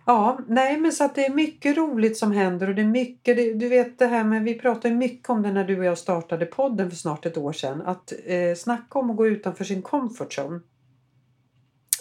Ja, 0.04 0.38
nej 0.46 0.76
men 0.76 0.92
så 0.92 1.04
att 1.04 1.14
det 1.14 1.26
är 1.26 1.34
mycket 1.34 1.76
roligt 1.76 2.18
som 2.18 2.32
händer 2.32 2.68
och 2.68 2.74
det 2.74 2.82
är 2.82 2.86
mycket, 2.86 3.36
det, 3.36 3.54
du 3.54 3.68
vet 3.68 3.98
det 3.98 4.06
här 4.06 4.24
med, 4.24 4.42
vi 4.42 4.58
pratade 4.58 4.94
mycket 4.94 5.30
om 5.30 5.42
det 5.42 5.52
när 5.52 5.64
du 5.64 5.78
och 5.78 5.84
jag 5.84 5.98
startade 5.98 6.46
podden 6.46 6.90
för 6.90 6.96
snart 6.96 7.26
ett 7.26 7.36
år 7.36 7.52
sedan, 7.52 7.82
att 7.82 8.12
eh, 8.24 8.54
snacka 8.56 8.98
om 8.98 9.10
att 9.10 9.16
gå 9.16 9.26
utanför 9.26 9.64
sin 9.64 9.82
comfort 9.82 10.38
zone. 10.38 10.60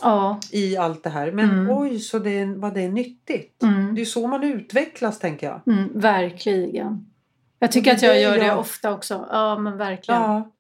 Ja. 0.02 0.40
I 0.52 0.78
allt 0.78 1.04
det 1.04 1.10
här. 1.10 1.32
Men 1.32 1.50
mm. 1.50 1.78
oj 1.78 2.00
så 2.00 2.20
det, 2.20 2.46
vad 2.46 2.74
det 2.74 2.82
är 2.82 2.90
nyttigt. 2.90 3.64
Mm. 3.64 3.96
Det 3.96 4.02
är 4.02 4.06
så 4.06 4.28
man 4.28 4.44
utvecklas 4.44 5.20
tänker 5.20 5.48
jag. 5.48 5.62
Mm, 5.68 6.00
verkligen. 6.00 7.06
Jag 7.60 7.72
tycker 7.72 7.94
att 7.94 8.02
jag 8.02 8.22
gör 8.22 8.40
det 8.40 8.56
ofta 8.56 8.94
också. 8.94 9.28
Ja 9.32 9.58
men 9.60 9.78
verkligen. 9.78 10.22
Ja. 10.22 10.52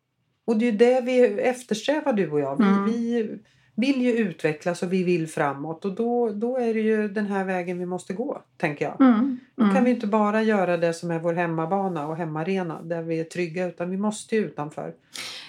Och 0.46 0.58
det 0.58 0.67
är 0.67 0.72
det 0.72 1.01
vi 1.01 1.41
eftersträvar 1.41 2.13
du 2.13 2.31
och 2.31 2.39
jag. 2.39 2.58
Vi, 2.58 2.63
mm. 2.63 2.86
vi 2.86 3.39
vill 3.79 4.01
ju 4.01 4.12
utvecklas 4.12 4.83
och 4.83 4.93
vi 4.93 5.03
vill 5.03 5.27
framåt 5.27 5.86
och 5.86 5.95
då, 5.95 6.29
då 6.29 6.57
är 6.57 6.74
det 6.74 6.79
ju 6.79 7.07
den 7.07 7.25
här 7.25 7.45
vägen 7.45 7.79
vi 7.79 7.86
måste 7.86 8.13
gå, 8.13 8.41
tänker 8.57 8.86
jag. 8.86 9.01
Mm, 9.01 9.13
mm. 9.13 9.39
Då 9.55 9.75
kan 9.75 9.83
vi 9.83 9.91
inte 9.91 10.07
bara 10.07 10.43
göra 10.43 10.77
det 10.77 10.93
som 10.93 11.12
är 11.12 11.19
vår 11.19 11.33
hemmabana 11.33 12.07
och 12.07 12.15
hemmaarena 12.15 12.81
där 12.81 13.01
vi 13.01 13.19
är 13.19 13.24
trygga 13.24 13.67
utan 13.67 13.89
vi 13.89 13.98
måste 13.98 14.36
ju 14.36 14.45
utanför. 14.45 14.93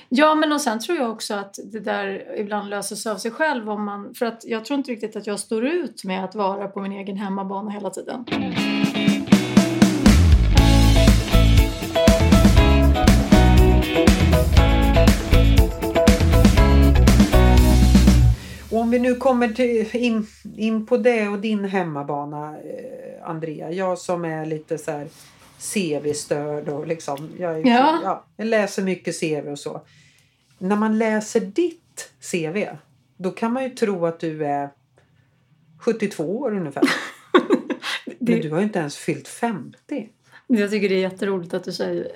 Ja, 0.08 0.34
men 0.34 0.52
och 0.52 0.60
sen 0.60 0.80
tror 0.80 0.98
jag 0.98 1.10
också 1.10 1.34
att 1.34 1.58
det 1.64 1.80
där 1.80 2.34
ibland 2.36 2.70
löser 2.70 2.96
sig 2.96 3.12
av 3.12 3.16
sig 3.16 3.30
själv. 3.30 3.70
Om 3.70 3.84
man, 3.84 4.14
för 4.14 4.26
att 4.26 4.44
jag 4.44 4.64
tror 4.64 4.78
inte 4.78 4.90
riktigt 4.90 5.16
att 5.16 5.26
jag 5.26 5.40
står 5.40 5.66
ut 5.66 6.04
med 6.04 6.24
att 6.24 6.34
vara 6.34 6.68
på 6.68 6.80
min 6.80 6.92
egen 6.92 7.16
hemmabana 7.16 7.70
hela 7.70 7.90
tiden. 7.90 8.24
Om 18.90 18.92
vi 18.92 18.98
nu 18.98 19.14
kommer 19.14 19.48
till, 19.48 19.96
in, 19.96 20.26
in 20.56 20.86
på 20.86 20.96
det 20.96 21.28
och 21.28 21.38
din 21.38 21.64
hemmabana, 21.64 22.56
eh, 22.58 23.28
Andrea. 23.30 23.70
Jag 23.70 23.98
som 23.98 24.24
är 24.24 24.46
lite 24.46 24.78
så 24.78 24.90
här 24.90 25.06
CV-störd 25.58 26.68
och 26.68 26.86
liksom, 26.86 27.28
jag, 27.38 27.52
är, 27.60 27.66
Ja. 27.66 28.00
ja, 28.04 28.24
jag 28.36 28.46
läser 28.46 28.82
mycket 28.82 29.20
CV 29.20 29.48
och 29.48 29.58
så. 29.58 29.80
När 30.58 30.76
man 30.76 30.98
läser 30.98 31.40
ditt 31.40 32.10
CV, 32.32 32.66
då 33.16 33.30
kan 33.30 33.52
man 33.52 33.62
ju 33.64 33.70
tro 33.70 34.06
att 34.06 34.20
du 34.20 34.46
är 34.46 34.68
72 35.80 36.38
år 36.38 36.56
ungefär. 36.56 36.82
Men 38.06 38.16
Det, 38.18 38.38
du 38.38 38.50
har 38.50 38.58
ju 38.58 38.64
inte 38.64 38.78
ens 38.78 38.96
fyllt 38.96 39.28
50. 39.28 40.08
jag 40.46 40.70
tycker 40.70 40.88
det 40.88 40.94
är 40.94 41.00
jätteroligt 41.10 41.54
att 41.54 41.64
du 41.64 41.72
säger... 41.72 42.08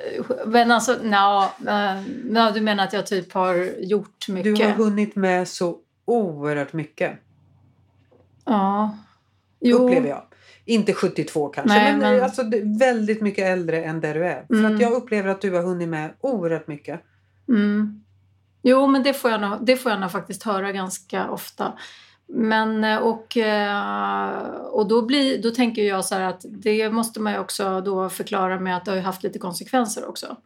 Men 0.46 0.70
alltså, 0.70 0.98
nja, 1.02 1.50
eh, 1.68 2.02
nja, 2.24 2.50
du 2.50 2.60
menar 2.60 2.84
att 2.84 2.92
jag 2.92 3.06
typ 3.06 3.32
har 3.32 3.54
gjort 3.80 4.24
Du 4.26 4.32
mycket? 4.32 4.66
har 4.66 4.72
hunnit 4.72 5.16
med 5.16 5.48
så 5.48 5.78
oerhört 6.04 6.72
mycket, 6.72 7.12
Ja. 8.44 8.96
Jo. 9.60 9.76
upplever 9.78 10.08
jag. 10.08 10.22
Inte 10.64 10.94
72 10.94 11.48
kanske, 11.48 11.78
Nej, 11.78 11.92
men, 11.92 12.00
men- 12.00 12.22
Alltså, 12.22 12.42
väldigt 12.78 13.20
mycket 13.22 13.44
äldre 13.46 13.84
än 13.84 14.00
där 14.00 14.14
du 14.14 14.26
är. 14.26 14.44
För 14.46 14.54
Mm. 14.54 14.74
att 14.74 14.80
jag 14.80 14.92
upplever 14.92 15.28
att 15.28 15.40
du 15.40 15.54
har 15.54 15.62
hunnit 15.62 15.88
med 15.88 16.10
oerhört 16.20 16.66
mycket. 16.68 17.00
Mm. 17.48 18.04
Jo, 18.62 18.86
men 18.86 19.02
det 19.02 19.12
får, 19.14 19.30
jag 19.30 19.40
nog, 19.40 19.58
det 19.66 19.76
får 19.76 19.92
jag 19.92 20.00
nog 20.00 20.10
faktiskt 20.10 20.42
höra 20.42 20.72
ganska 20.72 21.30
ofta. 21.30 21.72
Men 22.26 22.84
eh, 22.84 22.98
och, 22.98 23.36
eh, 23.36 24.38
och 24.72 24.88
då, 24.88 25.02
blir, 25.06 25.42
då 25.42 25.50
tänker 25.50 25.82
jag 25.82 26.04
så 26.04 26.14
här 26.14 26.22
att 26.22 26.44
det 26.48 26.90
måste 26.90 27.20
man 27.20 27.32
ju 27.32 27.38
också 27.38 27.80
då 27.80 28.08
förklara 28.08 28.60
med 28.60 28.76
att 28.76 28.84
det 28.84 28.90
har 28.90 28.98
haft 28.98 29.22
lite 29.22 29.38
konsekvenser 29.38 30.08
också. 30.08 30.36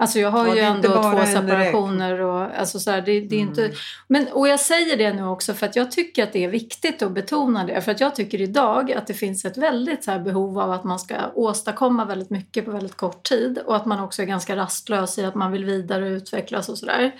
Alltså 0.00 0.18
jag 0.18 0.30
har 0.30 0.46
Ja, 0.46 0.54
ju 0.54 0.76
inte 0.76 0.88
ändå 0.88 1.02
två 1.02 1.26
separationer 1.26 2.20
och 2.20 2.58
alltså 2.58 2.80
så 2.80 2.90
här, 2.90 3.00
det, 3.00 3.20
det 3.20 3.36
är 3.36 3.40
inte... 3.40 3.64
Mm. 3.64 3.76
Men, 4.08 4.28
och 4.28 4.48
jag 4.48 4.60
säger 4.60 4.96
det 4.96 5.12
nu 5.12 5.26
också 5.26 5.54
för 5.54 5.66
att 5.66 5.76
jag 5.76 5.90
tycker 5.90 6.22
att 6.22 6.32
det 6.32 6.44
är 6.44 6.48
viktigt 6.48 7.02
att 7.02 7.12
betona 7.12 7.64
det. 7.64 7.80
För 7.80 7.92
att 7.92 8.00
jag 8.00 8.14
tycker 8.14 8.40
idag 8.40 8.92
att 8.92 9.06
det 9.06 9.14
finns 9.14 9.44
ett 9.44 9.56
väldigt 9.56 10.04
så 10.04 10.10
här 10.10 10.18
behov 10.18 10.58
av 10.58 10.72
att 10.72 10.84
man 10.84 10.98
ska 10.98 11.14
åstadkomma 11.34 12.04
väldigt 12.04 12.30
mycket 12.30 12.64
på 12.64 12.70
väldigt 12.70 12.96
kort 12.96 13.28
tid. 13.28 13.58
Och 13.66 13.76
att 13.76 13.86
man 13.86 14.00
också 14.00 14.22
är 14.22 14.26
ganska 14.26 14.56
rastlös 14.56 15.18
i 15.18 15.24
att 15.24 15.34
man 15.34 15.52
vill 15.52 15.64
vidare 15.64 16.08
utvecklas 16.08 16.68
och 16.68 16.78
sådär. 16.78 17.12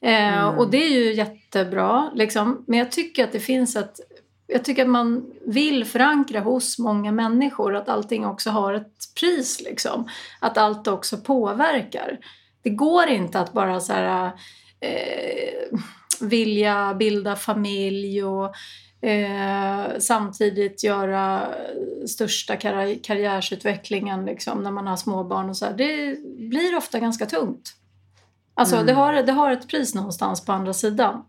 Eh, 0.00 0.38
Mm. 0.38 0.58
Och 0.58 0.70
det 0.70 0.84
är 0.84 0.90
ju 0.90 1.12
jättebra. 1.14 2.10
Liksom. 2.14 2.64
Men 2.66 2.78
jag 2.78 2.92
tycker 2.92 3.24
att 3.24 3.32
det 3.32 3.40
finns 3.40 3.76
ett... 3.76 4.00
Jag 4.50 4.64
tycker 4.64 4.82
att 4.82 4.88
man 4.90 5.26
vill 5.46 5.84
förankra 5.84 6.40
hos 6.40 6.78
många 6.78 7.12
människor 7.12 7.76
att 7.76 7.88
allting 7.88 8.26
också 8.26 8.50
har 8.50 8.74
ett 8.74 9.14
pris. 9.20 9.60
Liksom. 9.60 10.08
Att 10.40 10.58
allt 10.58 10.86
också 10.86 11.16
påverkar. 11.16 12.18
Det 12.62 12.70
går 12.70 13.06
inte 13.08 13.40
att 13.40 13.52
bara 13.52 13.80
så 13.80 13.92
här, 13.92 14.32
eh, 14.80 15.78
vilja 16.20 16.94
bilda 16.94 17.36
familj 17.36 18.24
och 18.24 18.54
eh, 19.08 19.86
samtidigt 19.98 20.84
göra 20.84 21.48
största 22.08 22.54
karri- 22.56 23.00
karriärsutvecklingen 23.02 24.24
liksom, 24.24 24.62
när 24.62 24.70
man 24.70 24.86
har 24.86 24.96
småbarn 24.96 25.48
och 25.50 25.56
så 25.56 25.64
här. 25.64 25.72
Det 25.72 26.16
blir 26.38 26.76
ofta 26.76 26.98
ganska 26.98 27.26
tungt. 27.26 27.74
Alltså 28.54 28.74
Mm. 28.74 28.86
det, 28.86 28.92
har, 28.92 29.12
det 29.12 29.32
har 29.32 29.50
ett 29.52 29.68
pris 29.68 29.94
någonstans 29.94 30.44
på 30.44 30.52
andra 30.52 30.72
sidan. 30.72 31.24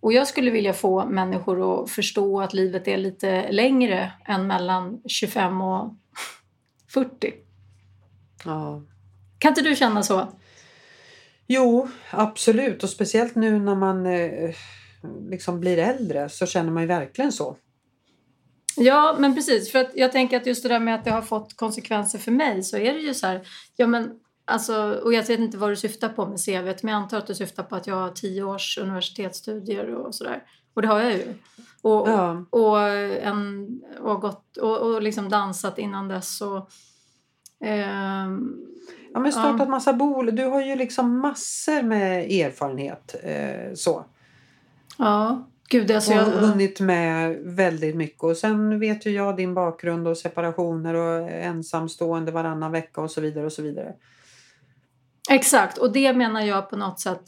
Och 0.00 0.12
jag 0.12 0.28
skulle 0.28 0.50
vilja 0.50 0.72
få 0.72 1.06
människor 1.06 1.82
att 1.82 1.90
förstå 1.90 2.40
att 2.40 2.54
livet 2.54 2.88
är 2.88 2.96
lite 2.96 3.52
längre 3.52 4.12
än 4.26 4.46
mellan 4.46 5.00
25 5.06 5.60
och 5.60 5.94
40. 6.92 7.32
Ja. 8.44 8.82
Kan 9.38 9.48
inte 9.48 9.62
du 9.62 9.76
känna 9.76 10.02
så? 10.02 10.28
Jo, 11.46 11.88
absolut. 12.10 12.82
Och 12.82 12.90
speciellt 12.90 13.34
nu 13.34 13.58
när 13.58 13.74
man 13.74 14.06
eh, 14.06 14.54
liksom 15.30 15.60
blir 15.60 15.78
äldre 15.78 16.28
så 16.28 16.46
känner 16.46 16.70
man 16.70 16.82
ju 16.82 16.86
verkligen 16.86 17.32
så. 17.32 17.56
Ja, 18.76 19.16
men 19.18 19.34
precis. 19.34 19.72
För 19.72 19.78
att 19.78 19.90
jag 19.94 20.12
tänker 20.12 20.36
att 20.36 20.46
just 20.46 20.62
det 20.62 20.68
där 20.68 20.80
med 20.80 20.94
att 20.94 21.04
det 21.04 21.10
har 21.10 21.22
fått 21.22 21.56
konsekvenser 21.56 22.18
för 22.18 22.32
mig 22.32 22.62
så 22.62 22.76
är 22.76 22.94
det 22.94 23.00
ju 23.00 23.14
så 23.14 23.26
här. 23.26 23.48
Ja, 23.76 23.86
men 23.86 24.10
alltså, 24.50 25.00
och 25.04 25.12
jag 25.12 25.22
vet 25.26 25.40
inte 25.40 25.58
vad 25.58 25.70
du 25.70 25.76
syftar 25.76 26.08
på 26.08 26.26
med 26.26 26.44
CV, 26.44 26.64
men 26.82 26.92
jag 26.92 27.02
antar 27.02 27.18
att 27.18 27.26
du 27.26 27.34
syftar 27.34 27.62
på 27.62 27.76
att 27.76 27.86
jag 27.86 27.94
har 27.94 28.10
tio 28.10 28.42
års 28.42 28.78
universitetsstudier 28.78 29.94
och 29.94 30.14
sådär. 30.14 30.42
Och 30.74 30.82
det 30.82 30.88
har 30.88 31.00
jag 31.00 31.12
ju. 31.12 31.34
Och, 31.82 32.08
Ja. 32.08 32.44
och, 32.50 32.80
en, 32.88 33.68
och, 34.00 34.20
gått, 34.20 34.56
och, 34.56 34.78
och 34.78 35.02
liksom 35.02 35.28
dansat 35.28 35.78
innan 35.78 36.08
dess. 36.08 36.40
Och, 36.40 36.70
ehm, 37.64 38.66
Ja, 39.14 39.20
men 39.20 39.32
startat 39.32 39.60
Ja. 39.60 39.68
massa 39.68 39.92
bolag. 39.92 40.34
Du 40.36 40.44
har 40.44 40.62
ju 40.62 40.76
liksom 40.76 41.18
massor 41.18 41.82
med 41.82 42.30
erfarenhet. 42.30 43.14
Eh, 43.22 43.74
så. 43.74 44.04
ja, 44.98 45.48
gud 45.68 45.90
alltså 45.90 46.10
och 46.12 46.16
jag... 46.16 46.24
hunnit 46.24 46.80
med 46.80 47.36
väldigt 47.42 47.96
mycket. 47.96 48.22
Och 48.22 48.36
sen 48.36 48.80
vet 48.80 49.06
ju 49.06 49.10
jag 49.10 49.36
din 49.36 49.54
bakgrund 49.54 50.08
och 50.08 50.16
separationer 50.18 50.94
och 50.94 51.30
ensamstående 51.30 52.32
varannan 52.32 52.72
vecka 52.72 53.00
och 53.00 53.10
så 53.10 53.20
vidare 53.20 53.46
och 53.46 53.52
så 53.52 53.62
vidare. 53.62 53.94
Exakt, 55.30 55.78
och 55.78 55.92
det 55.92 56.12
menar 56.12 56.40
jag 56.40 56.70
på 56.70 56.76
något 56.76 57.00
sätt 57.00 57.22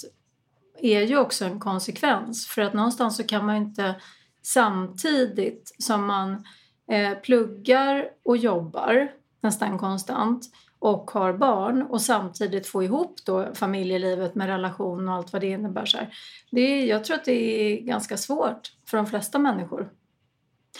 är 0.78 1.00
ju 1.00 1.18
också 1.18 1.44
en 1.44 1.61
konsekvens. 1.61 2.46
För 2.46 2.62
att 2.62 2.75
någonstans 2.75 3.16
så 3.16 3.22
kan 3.22 3.46
man 3.46 3.56
inte 3.56 3.94
samtidigt 4.42 5.75
som 5.78 6.06
man 6.06 6.44
eh, 6.90 7.18
pluggar 7.18 8.08
och 8.25 8.37
jobbar 8.37 9.12
nästan 9.40 9.78
konstant 9.78 10.44
och 10.78 11.11
har 11.11 11.32
barn 11.32 11.82
och 11.82 12.02
samtidigt 12.02 12.66
få 12.66 12.82
ihop 12.82 13.16
då 13.25 13.54
familjelivet 13.54 14.34
med 14.34 14.46
relation 14.46 15.08
och 15.08 15.14
allt 15.14 15.32
vad 15.32 15.42
det 15.42 15.46
innebär. 15.49 15.87
Så 15.87 15.96
här. 15.96 16.14
Det 16.50 16.61
är, 16.61 16.87
jag 16.87 17.04
tror 17.04 17.16
att 17.16 17.25
det 17.25 17.32
är 17.32 17.80
ganska 17.80 18.16
svårt 18.16 18.72
för 18.87 18.96
de 18.96 19.06
flesta 19.06 19.38
människor. 19.38 19.88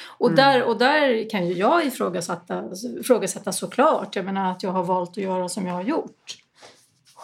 Och, 0.07 0.28
Mm. 0.31 0.37
där, 0.37 0.62
och 0.64 0.78
där 0.78 1.31
kan 1.31 1.47
ju 1.47 1.54
jag 1.54 1.87
ifrågasätta, 1.87 2.64
ifrågasätta 3.00 3.52
såklart. 3.52 4.16
Jag 4.16 4.25
menar 4.25 4.52
att 4.52 4.62
jag 4.62 4.71
har 4.71 4.85
valt 4.85 5.11
att 5.11 5.16
göra 5.16 5.49
som 5.49 5.66
jag 5.66 5.75
har 5.75 5.83
gjort. 5.83 6.42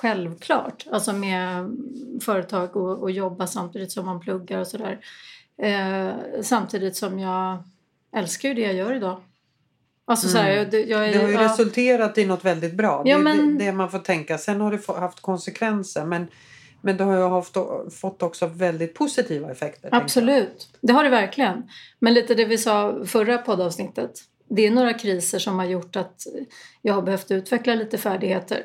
Självklart. 0.03 0.87
Alltså 0.93 1.13
med 1.13 1.71
företag 2.23 2.77
och, 2.77 2.99
och 2.99 3.11
jobba 3.11 3.47
samtidigt 3.47 3.93
som 3.93 4.07
man 4.07 4.21
pluggar 4.21 4.59
och 4.59 4.67
sådär. 4.67 4.99
Eh, 5.63 6.11
samtidigt 6.43 6.97
som 6.97 7.19
jag 7.19 7.63
älskar 8.17 8.49
ju 8.49 8.55
det 8.55 8.61
jag 8.61 8.75
gör 8.75 8.93
idag. 8.95 9.21
Alltså 10.05 10.29
så 10.29 10.39
här, 10.39 10.45
Mm. 10.51 10.59
jag, 10.59 10.71
det- 10.71 10.85
jag 10.85 11.09
är, 11.09 11.13
Det 11.13 11.19
har 11.19 11.29
ju 11.29 11.35
ja, 11.35 11.45
resulterat 11.45 12.19
i 12.19 12.27
något 12.27 12.45
väldigt 12.45 12.75
bra. 12.75 13.03
Det 13.03 13.11
Ja, 13.11 13.19
är 13.19 13.23
men- 13.23 13.59
det, 13.59 13.65
det 13.65 13.73
man 13.73 13.91
får 13.91 13.99
tänka. 13.99 14.39
Sen 14.39 14.61
har 14.61 14.71
det 14.73 15.01
haft 15.01 15.21
konsekvenser. 15.21 16.05
Men, 16.05 16.27
men 16.83 16.97
det 16.97 17.05
har 17.05 17.17
ju 17.17 17.29
haft, 17.29 17.57
fått 18.01 18.23
också 18.23 18.47
väldigt 18.47 18.95
positiva 18.95 19.51
effekter. 19.51 19.89
Absolut, 19.93 20.69
det 20.81 20.93
har 20.93 21.05
det 21.05 21.11
verkligen. 21.11 21.63
Men 21.99 22.15
lite 22.15 22.35
det 22.35 22.45
vi 22.45 22.59
sa 22.59 23.05
förra 23.05 23.39
poddavsnittet. 23.39 24.11
Det 24.51 24.67
är 24.67 24.71
några 24.71 24.93
kriser 24.95 25.39
som 25.39 25.59
har 25.59 25.67
gjort 25.67 25.97
att 25.97 26.23
jag 26.83 26.95
har 26.95 27.03
behövt 27.03 27.31
utveckla 27.31 27.75
lite 27.75 27.99
färdigheter. 27.99 28.63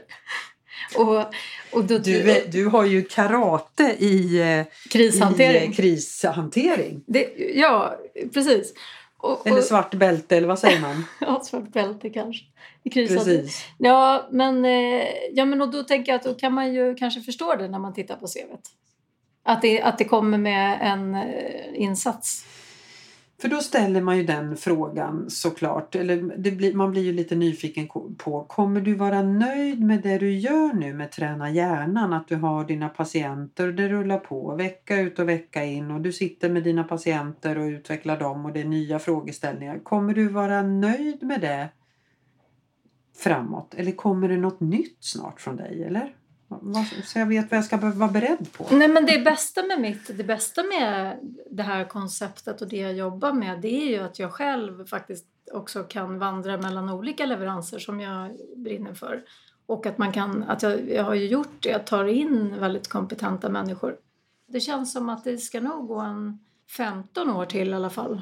Och, 0.97 1.17
och 1.71 1.83
då, 1.83 1.97
Du, 1.97 2.43
du 2.47 2.65
har 2.65 2.85
ju 2.85 3.03
karate 3.03 3.95
i, 3.99 4.41
eh, 4.41 4.65
krishantering. 4.89 5.63
i 5.63 5.65
eh, 5.65 5.71
krishantering. 5.71 7.03
Det, 7.07 7.33
ja, 7.55 7.95
precis. 8.33 8.73
Och, 9.17 9.47
Eller 9.47 9.61
svart 9.61 9.93
bälte 9.93 10.37
eller 10.37 10.47
vad 10.47 10.59
säger 10.59 10.79
man? 10.79 11.05
ja, 11.19 11.41
svart 11.43 11.71
bälte 11.71 12.09
kanske. 12.09 12.45
I 12.83 12.89
krishantering. 12.89 13.41
Precis. 13.41 13.65
Ja, 13.77 14.27
men, 14.31 14.65
eh, 14.65 15.07
ja, 15.31 15.45
men 15.45 15.61
och 15.61 15.71
då 15.71 15.83
tänker 15.83 16.11
jag 16.11 16.19
att 16.19 16.25
då 16.25 16.33
kan 16.33 16.53
man 16.53 16.73
ju 16.73 16.95
kanske 16.95 17.21
förstå 17.21 17.55
det 17.55 17.67
när 17.67 17.79
man 17.79 17.93
tittar 17.93 18.15
på 18.15 18.27
CVt. 18.27 18.69
Att 19.45 19.61
det, 19.61 19.81
att 19.81 19.97
det 19.97 20.05
kommer 20.05 20.37
med 20.37 20.79
en 20.81 21.17
insats. 21.75 22.45
För 23.43 23.49
då 23.49 23.59
ställer 23.59 24.01
man 24.01 24.17
ju 24.17 24.23
den 24.23 24.57
frågan 24.57 25.29
såklart. 25.29 25.95
Eller 25.95 26.33
det 26.37 26.51
blir, 26.51 26.73
man 26.73 26.91
blir 26.91 27.01
ju 27.01 27.13
lite 27.13 27.35
nyfiken 27.35 27.87
på. 28.17 28.43
Kommer 28.43 28.81
du 28.81 28.95
vara 28.95 29.21
nöjd 29.21 29.83
med 29.83 30.01
det 30.01 30.17
du 30.17 30.33
gör 30.33 30.73
nu 30.73 30.93
med 30.93 31.11
Träna 31.11 31.49
hjärnan? 31.49 32.13
Att 32.13 32.27
du 32.27 32.35
har 32.35 32.65
dina 32.65 32.89
patienter 32.89 33.67
och 33.67 33.73
det 33.73 33.89
rullar 33.89 34.17
på 34.17 34.55
vecka 34.55 35.01
ut 35.01 35.19
och 35.19 35.29
vecka 35.29 35.63
in. 35.63 35.91
Och 35.91 36.01
du 36.01 36.11
sitter 36.11 36.49
med 36.49 36.63
dina 36.63 36.83
patienter 36.83 37.57
och 37.57 37.65
utvecklar 37.65 38.19
dem 38.19 38.45
och 38.45 38.53
det 38.53 38.61
är 38.61 38.65
nya 38.65 38.99
frågeställningar. 38.99 39.79
Kommer 39.79 40.13
du 40.13 40.27
vara 40.27 40.61
nöjd 40.61 41.23
med 41.23 41.41
det 41.41 41.69
framåt? 43.17 43.73
Eller 43.73 43.91
kommer 43.91 44.29
det 44.29 44.37
något 44.37 44.59
nytt 44.59 44.97
snart 44.99 45.41
från 45.41 45.55
dig? 45.55 45.83
Eller? 45.83 46.15
Så 47.05 47.19
jag 47.19 47.25
vet 47.25 47.51
vad 47.51 47.57
jag 47.57 47.65
ska 47.65 47.77
vara 47.77 48.11
beredd 48.11 48.53
på. 48.53 48.67
Nej 48.71 48.87
men 48.87 49.05
det 49.05 49.19
bästa 49.19 49.63
med 49.63 49.81
mitt, 49.81 50.17
det 50.17 50.23
bästa 50.23 50.63
med 50.63 51.19
det 51.51 51.63
här 51.63 51.85
konceptet 51.85 52.61
och 52.61 52.67
det 52.67 52.77
jag 52.77 52.93
jobbar 52.93 53.33
med 53.33 53.61
det 53.61 53.83
är 53.83 53.89
ju 53.89 53.99
att 53.99 54.19
jag 54.19 54.31
själv 54.31 54.85
faktiskt 54.85 55.25
också 55.51 55.83
kan 55.83 56.19
vandra 56.19 56.57
mellan 56.57 56.89
olika 56.89 57.25
leveranser 57.25 57.79
som 57.79 57.99
jag 57.99 58.31
brinner 58.55 58.93
för. 58.93 59.23
Och 59.65 59.85
att 59.85 59.97
man 59.97 60.11
kan, 60.11 60.43
att 60.43 60.63
jag, 60.63 60.89
jag 60.89 61.03
har 61.03 61.13
ju 61.13 61.27
gjort 61.27 61.55
det, 61.59 61.69
jag 61.69 61.85
tar 61.85 62.05
in 62.05 62.59
väldigt 62.59 62.87
kompetenta 62.87 63.49
människor. 63.49 63.95
Det 64.47 64.59
känns 64.59 64.93
som 64.93 65.09
att 65.09 65.23
det 65.23 65.37
ska 65.37 65.59
nog 65.59 65.87
gå 65.87 65.99
en 65.99 66.39
15 66.77 67.29
år 67.29 67.45
till 67.45 67.69
i 67.69 67.73
alla 67.73 67.89
fall. 67.89 68.21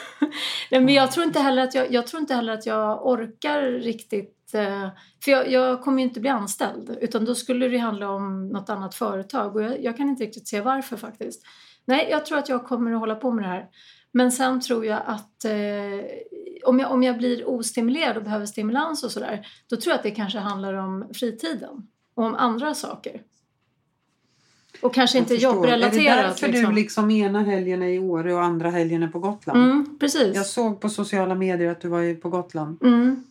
Nej, 0.70 0.80
men 0.80 0.94
jag 0.94 1.12
tror 1.12 1.26
inte 1.26 1.40
heller 1.40 1.62
att 1.62 1.74
jag, 1.74 1.92
jag, 1.92 2.06
tror 2.06 2.20
inte 2.20 2.34
heller 2.34 2.52
att 2.52 2.66
jag 2.66 3.06
orkar 3.06 3.62
riktigt 3.62 4.41
för 5.24 5.30
jag, 5.30 5.50
jag 5.50 5.82
kommer 5.82 5.98
ju 5.98 6.08
inte 6.08 6.20
bli 6.20 6.30
anställd 6.30 6.98
utan 7.00 7.24
då 7.24 7.34
skulle 7.34 7.68
det 7.68 7.78
handla 7.78 8.10
om 8.10 8.48
något 8.48 8.70
annat 8.70 8.94
företag 8.94 9.56
och 9.56 9.62
jag, 9.62 9.84
jag 9.84 9.96
kan 9.96 10.08
inte 10.08 10.24
riktigt 10.24 10.48
se 10.48 10.60
varför 10.60 10.96
faktiskt. 10.96 11.42
Nej, 11.84 12.08
jag 12.10 12.26
tror 12.26 12.38
att 12.38 12.48
jag 12.48 12.64
kommer 12.64 12.92
att 12.92 13.00
hålla 13.00 13.14
på 13.14 13.30
med 13.30 13.44
det 13.44 13.48
här. 13.48 13.68
Men 14.12 14.32
sen 14.32 14.60
tror 14.60 14.86
jag 14.86 15.00
att 15.06 15.44
eh, 15.44 16.04
om, 16.64 16.78
jag, 16.78 16.92
om 16.92 17.02
jag 17.02 17.18
blir 17.18 17.48
ostimulerad 17.48 18.16
och 18.16 18.22
behöver 18.22 18.46
stimulans 18.46 19.04
och 19.04 19.10
sådär, 19.10 19.46
då 19.66 19.76
tror 19.76 19.90
jag 19.90 19.96
att 19.96 20.02
det 20.02 20.10
kanske 20.10 20.38
handlar 20.38 20.74
om 20.74 21.08
fritiden 21.14 21.86
och 22.14 22.24
om 22.24 22.34
andra 22.34 22.74
saker. 22.74 23.22
Och 24.80 24.94
kanske 24.94 25.18
inte 25.18 25.34
jobbrelaterat. 25.34 25.94
Är 25.94 26.16
det 26.16 26.22
därför 26.22 26.48
liksom. 26.48 26.70
du 26.70 26.80
liksom 26.80 27.10
ena 27.10 27.42
helgen 27.42 27.82
är 27.82 27.88
i 27.88 27.98
Åre 27.98 28.34
och 28.34 28.42
andra 28.42 28.70
helgen 28.70 29.02
är 29.02 29.08
på 29.08 29.18
Gotland? 29.18 29.64
Mm, 29.64 29.98
precis. 29.98 30.36
Jag 30.36 30.46
såg 30.46 30.80
på 30.80 30.88
sociala 30.88 31.34
medier 31.34 31.70
att 31.70 31.80
du 31.80 31.88
var 31.88 32.20
på 32.20 32.28
Gotland. 32.28 32.82
Mm. 32.82 33.24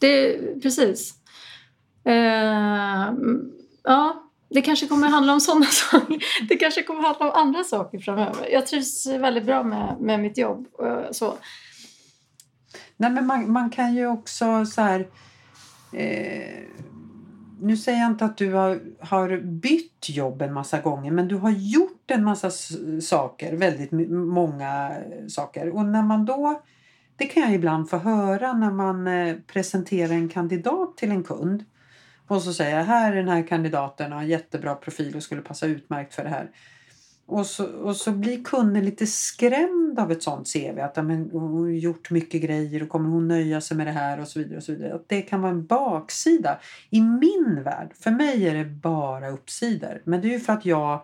Det, 0.00 0.38
precis. 0.62 1.14
Eh, 2.04 3.12
ja, 3.82 4.30
det 4.48 4.62
kanske 4.62 4.86
kommer 4.86 5.06
att 5.06 5.12
handla 5.12 5.32
om 5.32 5.40
sådana 5.40 5.66
saker. 5.90 6.18
Det 6.48 6.56
kanske 6.56 6.82
kommer 6.82 7.00
att 7.00 7.06
handla 7.06 7.26
om 7.26 7.46
andra 7.46 7.64
saker 7.64 7.98
framöver. 7.98 8.48
Jag 8.52 8.66
trivs 8.66 9.06
väldigt 9.06 9.44
bra 9.44 9.62
med, 9.62 9.96
med 10.00 10.20
mitt 10.20 10.38
jobb. 10.38 10.66
Eh, 10.82 11.10
så. 11.10 11.34
Nej, 12.96 13.10
men 13.10 13.26
man, 13.26 13.52
man 13.52 13.70
kan 13.70 13.94
ju 13.94 14.06
också 14.06 14.66
så 14.66 14.80
här... 14.82 15.08
Eh, 15.92 16.64
nu 17.62 17.76
säger 17.76 17.98
jag 17.98 18.10
inte 18.10 18.24
att 18.24 18.36
du 18.36 18.52
har, 18.52 18.80
har 19.00 19.40
bytt 19.40 20.08
jobb 20.08 20.42
en 20.42 20.52
massa 20.52 20.80
gånger 20.80 21.10
men 21.10 21.28
du 21.28 21.36
har 21.36 21.50
gjort 21.50 22.10
en 22.10 22.24
massa 22.24 22.50
saker, 23.02 23.56
väldigt 23.56 24.10
många 24.10 24.92
saker. 25.28 25.70
Och 25.70 25.84
när 25.84 26.02
man 26.02 26.24
då, 26.24 26.62
det 27.20 27.26
kan 27.26 27.42
jag 27.42 27.54
ibland 27.54 27.90
få 27.90 27.96
höra 27.96 28.52
när 28.52 28.70
man 28.70 29.06
eh, 29.06 29.36
presenterar 29.46 30.12
en 30.12 30.28
kandidat 30.28 30.96
till 30.96 31.10
en 31.10 31.22
kund. 31.22 31.64
Och 32.26 32.42
så 32.42 32.52
säger 32.52 32.76
jag, 32.76 32.84
här 32.84 33.12
är 33.12 33.16
den 33.16 33.28
här 33.28 33.46
kandidaten 33.46 34.12
har 34.12 34.20
en 34.20 34.28
jättebra 34.28 34.74
profil 34.74 35.16
och 35.16 35.22
skulle 35.22 35.40
passa 35.40 35.66
utmärkt 35.66 36.14
för 36.14 36.24
det 36.24 36.28
här. 36.28 36.50
Och 37.26 37.46
så, 37.46 37.66
och 37.66 37.96
så 37.96 38.12
blir 38.12 38.44
kunden 38.44 38.84
lite 38.84 39.06
skrämd 39.06 39.98
av 39.98 40.12
ett 40.12 40.22
sånt 40.22 40.52
CV. 40.52 40.80
Att 40.80 40.96
ja, 40.96 41.02
men, 41.02 41.30
hon 41.32 41.60
har 41.60 41.68
gjort 41.68 42.10
mycket 42.10 42.42
grejer 42.42 42.82
och 42.82 42.88
kommer 42.88 43.08
hon 43.08 43.28
nöja 43.28 43.60
sig 43.60 43.76
med 43.76 43.86
det 43.86 43.92
här 43.92 44.20
och 44.20 44.28
så 44.28 44.38
vidare. 44.38 44.56
Och 44.56 44.62
så 44.62 44.72
vidare. 44.72 44.94
Att 44.94 45.08
det 45.08 45.22
kan 45.22 45.40
vara 45.42 45.52
en 45.52 45.66
baksida. 45.66 46.58
I 46.90 47.00
min 47.00 47.62
värld, 47.64 47.92
för 48.00 48.10
mig 48.10 48.48
är 48.48 48.54
det 48.54 48.64
bara 48.64 49.28
uppsidor. 49.28 50.02
Men 50.04 50.20
det 50.20 50.28
är 50.28 50.32
ju 50.32 50.40
för 50.40 50.52
att 50.52 50.66
jag 50.66 51.00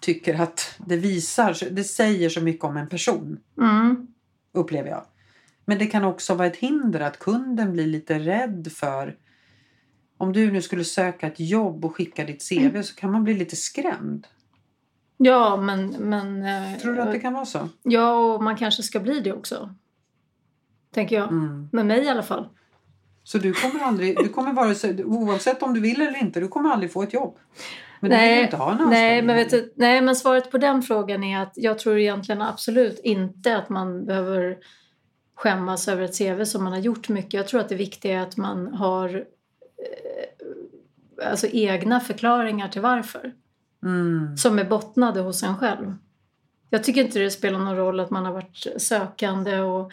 tycker 0.00 0.42
att 0.42 0.74
det 0.86 0.96
visar, 0.96 1.70
det 1.70 1.84
säger 1.84 2.28
så 2.28 2.40
mycket 2.40 2.64
om 2.64 2.76
en 2.76 2.88
person. 2.88 3.38
Mm. 3.58 4.06
Upplever 4.52 4.90
jag. 4.90 5.04
Men 5.64 5.78
det 5.78 5.86
kan 5.86 6.04
också 6.04 6.34
vara 6.34 6.46
ett 6.46 6.56
hinder 6.56 7.00
att 7.00 7.18
kunden 7.18 7.72
blir 7.72 7.86
lite 7.86 8.18
rädd 8.18 8.72
för 8.72 9.16
om 10.18 10.32
du 10.32 10.52
nu 10.52 10.62
skulle 10.62 10.84
söka 10.84 11.26
ett 11.26 11.40
jobb 11.40 11.84
och 11.84 11.96
skicka 11.96 12.24
ditt 12.24 12.48
CV 12.48 12.82
så 12.82 12.94
kan 12.94 13.12
man 13.12 13.24
bli 13.24 13.34
lite 13.34 13.56
skrämd. 13.56 14.26
Ja, 15.16 15.56
men... 15.56 15.88
men 15.98 16.42
eh, 16.42 16.78
Tror 16.78 16.94
du 16.94 17.00
att 17.02 17.12
det 17.12 17.18
kan 17.18 17.32
vara 17.32 17.46
så? 17.46 17.68
Ja, 17.82 18.34
och 18.34 18.42
man 18.42 18.56
kanske 18.56 18.82
ska 18.82 19.00
bli 19.00 19.20
det 19.20 19.32
också. 19.32 19.74
Tänker 20.90 21.16
jag. 21.16 21.28
Mm. 21.28 21.68
Med 21.72 21.86
mig 21.86 22.04
i 22.04 22.08
alla 22.08 22.22
fall. 22.22 22.48
Så 23.28 23.38
du 23.38 23.52
kommer 23.52 23.80
aldrig, 23.80 24.16
du 24.16 24.28
kommer 24.28 24.52
vare 24.52 24.74
sig, 24.74 25.04
oavsett 25.04 25.62
om 25.62 25.74
du 25.74 25.80
vill 25.80 26.00
eller 26.00 26.18
inte, 26.18 26.40
du 26.40 26.48
kommer 26.48 26.70
aldrig 26.70 26.92
få 26.92 27.02
ett 27.02 27.12
jobb. 27.12 27.38
Men 28.00 28.10
du 28.10 28.16
vill 28.16 28.44
inte 28.44 28.56
ha 28.56 28.72
en 28.72 28.90
nej, 28.90 29.22
men 29.22 29.36
vet 29.36 29.50
du, 29.50 29.72
nej, 29.76 30.00
men 30.00 30.16
svaret 30.16 30.50
på 30.50 30.58
den 30.58 30.82
frågan 30.82 31.24
är 31.24 31.42
att 31.42 31.52
jag 31.54 31.78
tror 31.78 31.98
egentligen 31.98 32.42
absolut 32.42 32.98
inte 32.98 33.56
att 33.56 33.68
man 33.68 34.06
behöver 34.06 34.58
skämmas 35.34 35.88
över 35.88 36.02
ett 36.02 36.18
CV 36.18 36.44
som 36.44 36.64
man 36.64 36.72
har 36.72 36.80
gjort 36.80 37.08
mycket. 37.08 37.34
Jag 37.34 37.48
tror 37.48 37.60
att 37.60 37.68
det 37.68 37.74
viktiga 37.74 38.18
är 38.18 38.22
att 38.22 38.36
man 38.36 38.74
har 38.74 39.16
eh, 39.16 41.30
alltså 41.30 41.46
egna 41.46 42.00
förklaringar 42.00 42.68
till 42.68 42.82
varför. 42.82 43.32
Mm. 43.82 44.36
Som 44.36 44.58
är 44.58 44.64
bottnade 44.64 45.20
hos 45.20 45.42
en 45.42 45.56
själv. 45.56 45.94
Jag 46.70 46.84
tycker 46.84 47.04
inte 47.04 47.18
det 47.18 47.30
spelar 47.30 47.58
någon 47.58 47.76
roll 47.76 48.00
att 48.00 48.10
man 48.10 48.24
har 48.24 48.32
varit 48.32 48.66
sökande 48.76 49.60
och 49.60 49.92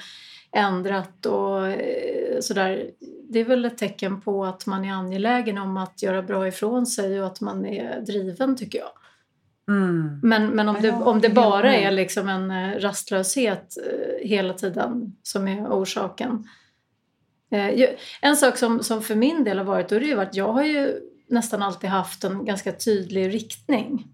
ändrat 0.51 1.25
och 1.25 1.67
eh, 1.67 2.39
sådär. 2.39 2.91
Det 3.35 3.39
är 3.39 3.45
väl 3.45 3.65
ett 3.65 3.77
tecken 3.77 4.21
på 4.21 4.45
att 4.45 4.65
man 4.65 4.85
är 4.85 4.93
angelägen 4.93 5.57
om 5.57 5.77
att 5.77 6.03
göra 6.03 6.21
bra 6.21 6.47
ifrån 6.47 6.85
sig 6.85 7.21
och 7.21 7.27
att 7.27 7.41
man 7.41 7.65
är 7.65 8.01
driven 8.01 8.55
tycker 8.55 8.79
jag. 8.79 8.89
Mm. 9.67 10.19
Men, 10.23 10.47
men 10.47 10.69
om, 10.69 10.77
det, 10.81 10.91
om 10.91 11.21
det 11.21 11.29
bara 11.29 11.75
är 11.75 11.91
liksom 11.91 12.29
en 12.29 12.51
eh, 12.51 12.79
rastlöshet 12.79 13.77
eh, 13.77 14.27
hela 14.27 14.53
tiden 14.53 15.15
som 15.23 15.47
är 15.47 15.67
orsaken. 15.67 16.47
Eh, 17.51 17.89
En 18.21 18.37
sak 18.37 18.57
som, 18.57 18.83
som 18.83 19.01
för 19.01 19.15
min 19.15 19.43
del 19.43 19.57
har 19.57 19.65
varit, 19.65 19.91
och 19.91 19.99
det 19.99 20.05
är 20.05 20.15
ju 20.15 20.21
att 20.21 20.35
jag 20.35 20.53
har 20.53 20.63
ju 20.63 20.99
nästan 21.29 21.61
alltid 21.61 21.89
haft 21.89 22.23
en 22.23 22.45
ganska 22.45 22.71
tydlig 22.71 23.33
riktning. 23.33 24.07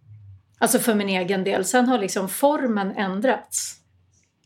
Alltså 0.59 0.79
för 0.79 0.95
min 0.95 1.09
egen 1.09 1.43
del. 1.43 1.65
Sen 1.65 1.87
har 1.87 1.99
liksom 1.99 2.29
formen 2.29 2.91
ändrats. 2.91 3.80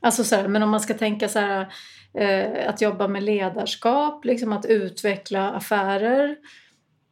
Alltså 0.05 0.23
så 0.23 0.35
här, 0.35 0.47
men 0.47 0.63
om 0.63 0.69
man 0.69 0.79
ska 0.79 0.93
tänka 0.93 1.29
så 1.29 1.39
här 1.39 1.67
eh, 2.13 2.69
att 2.69 2.81
jobba 2.81 3.07
med 3.07 3.23
ledarskap, 3.23 4.25
liksom 4.25 4.53
att 4.53 4.65
utveckla 4.65 5.51
affärer 5.51 6.37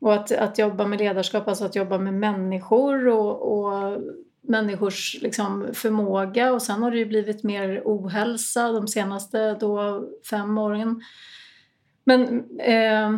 och 0.01 0.13
att, 0.13 0.31
att 0.31 0.57
jobba 0.57 0.87
med 0.87 0.99
ledarskap, 0.99 1.47
alltså 1.47 1.65
att 1.65 1.75
jobba 1.75 1.97
med 1.97 2.13
människor 2.13 3.07
och, 3.07 3.41
och 3.51 4.01
människors 4.41 5.17
liksom, 5.21 5.67
förmåga 5.73 6.53
och 6.53 6.61
sen 6.61 6.83
har 6.83 6.91
det 6.91 6.97
ju 6.97 7.05
blivit 7.05 7.43
mer 7.43 7.81
ohälsa 7.85 8.71
de 8.71 8.87
senaste 8.87 9.53
då, 9.53 10.03
fem 10.29 10.57
åren. 10.57 11.01
Men, 12.03 12.43
eh, 12.59 13.11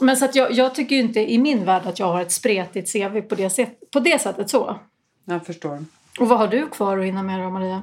men 0.00 0.16
så 0.16 0.24
att 0.24 0.34
jag, 0.34 0.52
jag 0.52 0.74
tycker 0.74 0.96
inte 0.96 1.32
i 1.32 1.38
min 1.38 1.64
värld 1.64 1.82
att 1.86 1.98
jag 1.98 2.06
har 2.06 2.20
ett 2.20 2.32
spretigt 2.32 2.92
CV 2.92 3.20
på 3.20 3.34
det, 3.34 3.50
sätt, 3.50 3.90
på 3.90 4.00
det 4.00 4.20
sättet 4.20 4.50
så. 4.50 4.78
Jag 5.24 5.46
förstår. 5.46 5.84
Och 6.20 6.28
vad 6.28 6.38
har 6.38 6.48
du 6.48 6.66
kvar 6.66 6.98
att 6.98 7.04
hinna 7.04 7.22
med 7.22 7.40
då 7.40 7.50
Maria? 7.50 7.82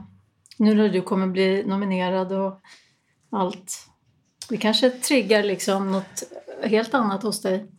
Nu 0.57 0.75
när 0.75 0.89
du 0.89 1.01
kommer 1.01 1.27
bli 1.27 1.63
nominerad 1.65 2.31
och 2.31 2.61
allt. 3.29 3.87
Det 4.49 4.57
kanske 4.57 4.89
triggar 4.89 5.43
liksom 5.43 5.91
något 5.91 6.23
helt 6.63 6.93
annat 6.93 7.23
hos 7.23 7.41
dig. 7.41 7.71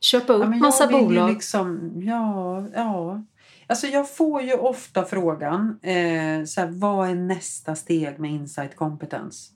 Köpa 0.00 0.32
upp 0.32 0.42
Ja, 0.42 0.48
men 0.48 0.58
massa 0.58 0.86
bolag. 0.86 1.30
Liksom, 1.30 1.92
ja, 2.02 2.66
ja. 2.74 3.24
Alltså 3.66 3.86
jag 3.86 4.10
får 4.10 4.42
ju 4.42 4.54
ofta 4.54 5.04
frågan, 5.04 5.78
eh, 5.82 6.44
så 6.44 6.60
här, 6.60 6.70
vad 6.70 7.08
är 7.08 7.14
nästa 7.14 7.76
steg 7.76 8.18
med 8.18 8.30
insight 8.30 8.76
kompetens? 8.76 9.52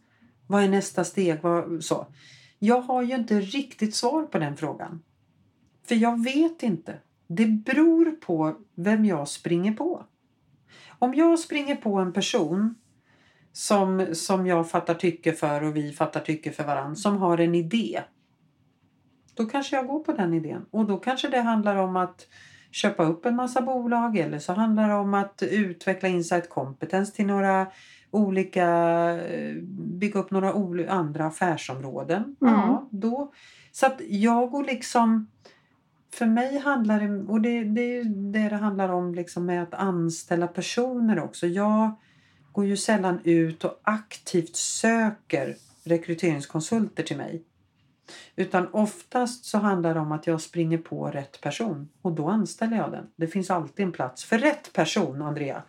Vad 0.47 0.63
är 0.63 0.69
nästa 0.69 1.05
steg? 1.05 1.43
Vad, 1.43 1.85
så. 1.85 2.07
Jag 2.59 2.81
har 2.81 3.03
ju 3.03 3.15
inte 3.15 3.41
riktigt 3.41 3.95
svar 3.95 4.23
på 4.23 4.39
den 4.39 4.57
frågan. 4.57 5.03
För 5.89 5.95
jag 5.95 6.25
vet 6.25 6.63
inte. 6.63 6.99
Det 7.27 7.47
beror 7.47 8.11
på 8.11 8.57
vem 8.75 9.05
jag 9.05 9.29
springer 9.29 9.73
på. 9.73 10.07
Om 11.03 11.15
jag 11.15 11.39
springer 11.39 11.77
på 11.77 11.95
en 11.97 12.13
person 12.13 12.75
som, 13.53 14.07
som 14.13 14.47
jag 14.47 14.71
fattar 14.71 14.95
tycke 14.95 15.33
för 15.33 15.63
och 15.63 15.77
vi 15.77 15.93
fattar 15.93 16.21
tycke 16.21 16.53
för 16.53 16.65
varandra, 16.65 16.95
som 16.95 17.17
har 17.17 17.39
en 17.39 17.55
idé. 17.55 18.01
Då 19.35 19.47
kanske 19.47 19.77
jag 19.77 19.87
går 19.87 20.01
på 20.01 20.13
den 20.13 20.35
idén. 20.35 20.67
Och 20.71 20.87
då 20.87 20.97
kanske 20.97 21.29
det 21.29 21.41
handlar 21.41 21.77
om 21.77 21.97
att 21.97 22.27
köpa 22.71 23.05
upp 23.05 23.27
en 23.27 23.37
massa 23.37 23.63
bolag 23.63 24.17
eller 24.17 24.39
så 24.39 24.53
handlar 24.53 24.89
det 24.89 24.95
om 24.95 25.15
att 25.15 25.43
utveckla 25.43 26.09
insight 26.09 26.49
kompetens 26.49 27.13
till 27.13 27.27
några 27.27 27.67
olika, 28.11 28.67
eh, 29.19 29.55
bygga 29.73 30.21
upp 30.21 30.31
några 30.31 30.53
andra 30.93 31.27
affärsområden. 31.27 32.37
Ja, 32.41 32.89
då, 32.91 33.33
så 33.73 33.87
att 33.87 34.01
jag 34.09 34.51
går 34.51 34.65
liksom, 34.65 35.27
för 36.13 36.27
mig 36.27 36.59
handlar 36.59 37.01
det, 37.01 37.33
och 37.33 37.41
det, 37.41 37.65
det 37.65 37.97
är 37.97 38.05
det 38.05 38.49
det 38.49 38.57
handlar 38.57 38.89
om 38.89 39.15
liksom 39.15 39.47
med 39.47 39.63
att 39.63 39.75
anställa 39.75 40.47
personer 40.47 41.21
också. 41.21 41.47
Jag 41.47 41.91
går 42.53 42.67
ju 42.67 42.77
sällan 42.77 43.21
ut 43.25 43.65
och 43.65 43.81
aktivt 43.83 44.57
söker 44.57 45.57
rekryteringskonsulter 45.85 47.03
till 47.03 47.17
mig. 47.17 47.43
Utan 48.37 48.69
oftast 48.73 49.45
så 49.45 49.59
handlar 49.59 49.95
det 49.95 50.01
om 50.01 50.13
att 50.13 50.27
jag 50.27 50.41
springer 50.41 50.79
på 50.79 51.07
rätt 51.07 51.41
person 51.41 51.89
och 52.03 52.13
då 52.13 52.29
anställer 52.29 52.77
jag 52.77 52.91
den. 52.91 53.07
Det 53.17 53.27
finns 53.27 53.51
alltid 53.51 53.87
en 53.87 53.93
plats. 53.93 54.25
För 54.25 54.39
rätt 54.39 54.73
person, 54.73 55.23
Andrea. 55.23 55.63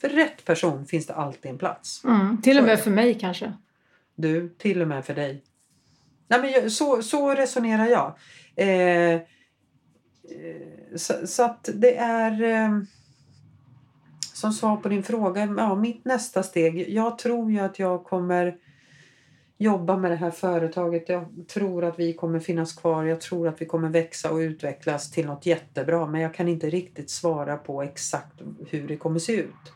För 0.00 0.08
rätt 0.08 0.44
person 0.44 0.86
finns 0.86 1.06
det 1.06 1.14
alltid 1.14 1.50
en 1.50 1.58
plats. 1.58 2.04
Mm, 2.04 2.42
till 2.42 2.58
och 2.58 2.64
med 2.64 2.80
för 2.80 2.90
mig 2.90 3.18
kanske. 3.18 3.52
Du, 4.14 4.48
till 4.48 4.82
och 4.82 4.88
med 4.88 5.04
för 5.04 5.14
dig. 5.14 5.44
Nej, 6.28 6.40
men 6.40 6.70
så, 6.70 7.02
så 7.02 7.34
resonerar 7.34 7.86
jag. 7.86 8.14
Eh, 8.56 9.20
Eh, 10.30 10.96
så, 10.96 11.26
så 11.26 11.44
att 11.44 11.68
det 11.74 11.96
är... 11.96 12.42
Eh, 12.42 12.78
som 14.38 14.52
svar 14.52 14.76
på 14.76 14.88
din 14.88 15.02
fråga, 15.02 15.54
ja, 15.56 15.74
mitt 15.74 16.04
nästa 16.04 16.42
steg. 16.42 16.88
Jag 16.88 17.18
tror 17.18 17.52
ju 17.52 17.58
att 17.58 17.78
jag 17.78 18.04
kommer 18.04 18.56
jobba 19.58 19.96
med 19.96 20.10
det 20.10 20.16
här 20.16 20.30
företaget. 20.30 21.08
Jag 21.08 21.26
tror 21.48 21.84
att 21.84 21.98
vi 21.98 22.12
kommer 22.12 22.40
finnas 22.40 22.72
kvar. 22.72 23.04
Jag 23.04 23.20
tror 23.20 23.48
att 23.48 23.60
vi 23.60 23.66
kommer 23.66 23.88
växa 23.88 24.30
och 24.30 24.36
utvecklas 24.36 25.10
till 25.10 25.26
något 25.26 25.46
jättebra. 25.46 26.06
Men 26.06 26.20
jag 26.20 26.34
kan 26.34 26.48
inte 26.48 26.70
riktigt 26.70 27.10
svara 27.10 27.56
på 27.56 27.82
exakt 27.82 28.40
hur 28.70 28.88
det 28.88 28.96
kommer 28.96 29.18
se 29.18 29.32
ut. 29.32 29.72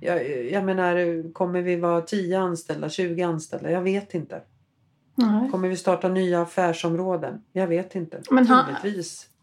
Jag, 0.00 0.48
jag 0.50 0.64
menar, 0.64 1.32
kommer 1.32 1.62
vi 1.62 1.76
vara 1.76 2.00
10 2.00 2.38
anställda, 2.38 2.88
20 2.88 3.22
anställda? 3.22 3.70
Jag 3.70 3.82
vet 3.82 4.14
inte. 4.14 4.42
Nej. 5.26 5.50
Kommer 5.50 5.68
vi 5.68 5.76
starta 5.76 6.08
nya 6.08 6.42
affärsområden? 6.42 7.42
Jag 7.52 7.66
vet 7.66 7.94
inte. 7.94 8.20
Men 8.30 8.46
han-. 8.46 8.64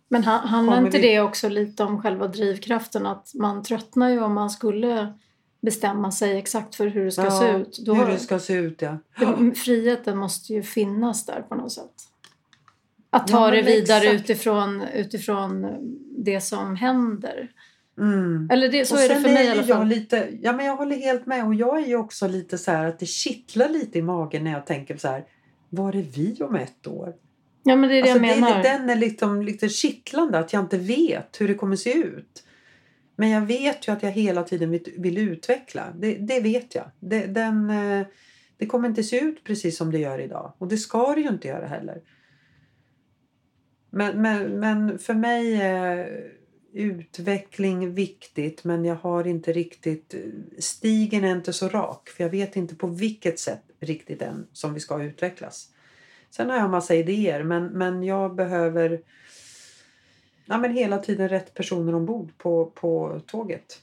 Men 0.09 0.23
han- 0.23 0.47
handlar 0.47 0.85
inte 0.85 0.97
vi- 0.97 1.07
det 1.07 1.19
också 1.21 1.49
lite 1.49 1.83
om 1.83 2.01
själva 2.01 2.27
drivkraften? 2.27 3.05
Att 3.05 3.31
man 3.35 3.63
tröttnar 3.63 4.09
ju 4.09 4.23
om 4.23 4.33
man 4.33 4.49
skulle 4.49 5.13
bestämma 5.61 6.11
sig 6.11 6.37
exakt 6.37 6.75
för 6.75 6.87
hur 6.87 7.05
det 7.05 7.11
ska 7.11 7.31
se 7.31 7.49
ut. 7.51 7.79
Då 7.85 7.93
hur 7.93 8.05
det 8.07 8.19
ska 8.19 8.39
se 8.39 8.53
ut 8.53 8.81
ja. 8.81 8.97
Friheten 9.55 10.17
måste 10.17 10.53
ju 10.53 10.63
finnas 10.63 11.25
där 11.25 11.41
på 11.49 11.55
något 11.55 11.71
sätt. 11.71 11.93
Att 13.09 13.27
ta 13.27 13.45
Ja, 13.45 13.51
det 13.51 13.61
vidare 13.61 14.03
exakt. 14.03 14.21
utifrån, 14.29 14.83
utifrån 14.93 15.67
det 16.17 16.41
som 16.41 16.75
händer. 16.75 17.51
Mm. 17.97 18.49
Eller 18.51 18.69
det, 18.69 18.85
så 18.85 18.95
Och 18.95 19.01
är 19.01 19.09
det 19.09 19.15
för 19.15 19.29
mig 19.29 19.45
i 19.45 19.49
alla 19.49 19.63
fall. 19.63 19.87
Lite, 19.87 20.27
ja, 20.41 20.53
men 20.53 20.65
jag 20.65 20.75
håller 20.77 20.95
helt 20.95 21.25
med. 21.25 21.45
Och 21.45 21.55
jag 21.55 21.81
är 21.81 21.87
ju 21.87 21.95
också 21.95 22.27
lite 22.27 22.57
så 22.57 22.71
här 22.71 22.85
att 22.85 22.99
det 22.99 23.05
kittlar 23.05 23.69
lite 23.69 23.99
i 23.99 24.01
magen 24.01 24.43
när 24.43 24.51
jag 24.51 24.65
tänker 24.65 24.97
så 24.97 25.07
här. 25.07 25.23
Var 25.69 25.95
är 25.95 26.01
vi 26.01 26.43
om 26.43 26.55
ett 26.55 26.87
år? 26.87 27.13
Ja 27.63 27.75
men 27.75 27.89
det 27.89 27.95
är 27.95 28.03
det 28.03 28.11
Alltså, 28.11 28.25
jag 28.25 28.39
menar. 28.39 28.63
det, 28.63 28.69
den 28.69 28.89
är 28.89 28.95
liksom 28.95 29.41
lite 29.41 29.69
kittlande 29.69 30.39
att 30.39 30.53
jag 30.53 30.63
inte 30.63 30.77
vet 30.77 31.41
hur 31.41 31.47
det 31.47 31.53
kommer 31.53 31.75
se 31.75 31.93
ut. 31.93 32.43
Men 33.15 33.29
jag 33.29 33.41
vet 33.41 33.87
ju 33.87 33.91
att 33.91 34.03
jag 34.03 34.11
hela 34.11 34.43
tiden 34.43 34.71
vill, 34.71 34.93
vill 34.97 35.17
utveckla. 35.17 35.93
Det, 35.95 36.13
det 36.15 36.39
vet 36.39 36.75
jag. 36.75 36.91
Det, 36.99 37.25
den, 37.25 37.69
eh, 37.69 38.07
det 38.57 38.65
kommer 38.65 38.89
inte 38.89 39.03
se 39.03 39.19
ut 39.19 39.43
precis 39.43 39.77
som 39.77 39.91
det 39.91 39.99
gör 39.99 40.19
idag. 40.19 40.53
Och 40.57 40.67
det 40.67 40.77
ska 40.77 41.15
det 41.15 41.21
ju 41.21 41.27
inte 41.27 41.47
göra 41.47 41.67
heller. 41.67 42.01
Men, 43.89 44.21
men, 44.21 44.59
men 44.59 44.99
för 44.99 45.13
mig 45.13 45.61
är 45.61 46.23
utveckling 46.73 47.93
viktigt 47.93 48.63
men 48.63 48.85
jag 48.85 48.95
har 48.95 49.27
inte 49.27 49.53
riktigt... 49.53 50.15
Stigen 50.59 51.23
är 51.23 51.31
inte 51.31 51.53
så 51.53 51.69
rak 51.69 52.09
för 52.09 52.23
jag 52.23 52.31
vet 52.31 52.55
inte 52.55 52.75
på 52.75 52.87
vilket 52.87 53.39
sätt 53.39 53.63
riktigt 53.79 54.21
än 54.21 54.47
som 54.53 54.73
vi 54.73 54.79
ska 54.79 55.03
utvecklas. 55.03 55.69
Sen 56.29 56.49
har 56.49 56.57
jag 56.57 56.69
massa 56.69 56.95
idéer 56.95 57.43
men, 57.43 57.65
men 57.65 58.03
jag 58.03 58.35
behöver 58.35 59.01
ja, 60.45 60.57
men 60.57 60.73
hela 60.73 60.97
tiden 60.97 61.29
rätt 61.29 61.53
personer 61.53 61.95
ombord 61.95 62.37
på, 62.37 62.65
på 62.65 63.21
tåget. 63.27 63.81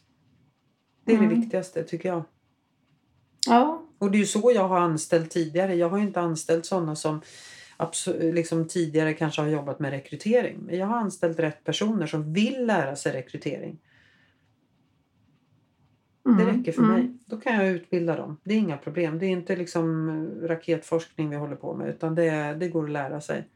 Det 1.04 1.12
är 1.12 1.16
Mm. 1.16 1.28
det 1.28 1.34
viktigaste 1.34 1.84
tycker 1.84 2.08
jag. 2.08 2.22
Ja, 3.46 3.82
Och 3.98 4.10
det 4.10 4.16
är 4.16 4.20
ju 4.20 4.26
så 4.26 4.52
jag 4.54 4.68
har 4.68 4.80
anställt 4.80 5.30
tidigare. 5.30 5.74
Jag 5.74 5.88
har 5.88 5.98
ju 5.98 6.04
inte 6.04 6.20
anställt 6.20 6.66
sådana 6.66 6.96
som 6.96 7.20
liksom 8.18 8.68
tidigare 8.68 9.14
kanske 9.14 9.40
har 9.42 9.48
jobbat 9.48 9.78
med 9.78 9.90
rekrytering. 9.90 10.58
Men 10.58 10.78
jag 10.78 10.86
har 10.86 10.96
anställt 10.96 11.38
rätt 11.38 11.64
personer 11.64 12.06
som 12.06 12.32
vill 12.32 12.66
lära 12.66 12.96
sig 12.96 13.12
rekrytering. 13.12 13.78
Det 16.24 16.30
mm, 16.30 16.46
räcker 16.46 16.72
för 16.72 16.82
mm. 16.82 16.94
mig. 16.94 17.12
Då 17.26 17.36
kan 17.36 17.54
jag 17.54 17.68
utbilda 17.68 18.16
dem. 18.16 18.36
Det 18.44 18.54
är 18.54 18.58
inga 18.58 18.76
problem. 18.76 19.18
Det 19.18 19.26
är 19.26 19.30
inte 19.30 19.56
liksom 19.56 20.08
eh, 20.08 20.48
raketforskning 20.48 21.30
vi 21.30 21.36
håller 21.36 21.56
på 21.56 21.74
med 21.74 21.88
utan 21.88 22.14
det, 22.14 22.54
det 22.54 22.68
går 22.68 22.84
att 22.84 22.90
lära 22.90 23.20
sig. 23.20 23.48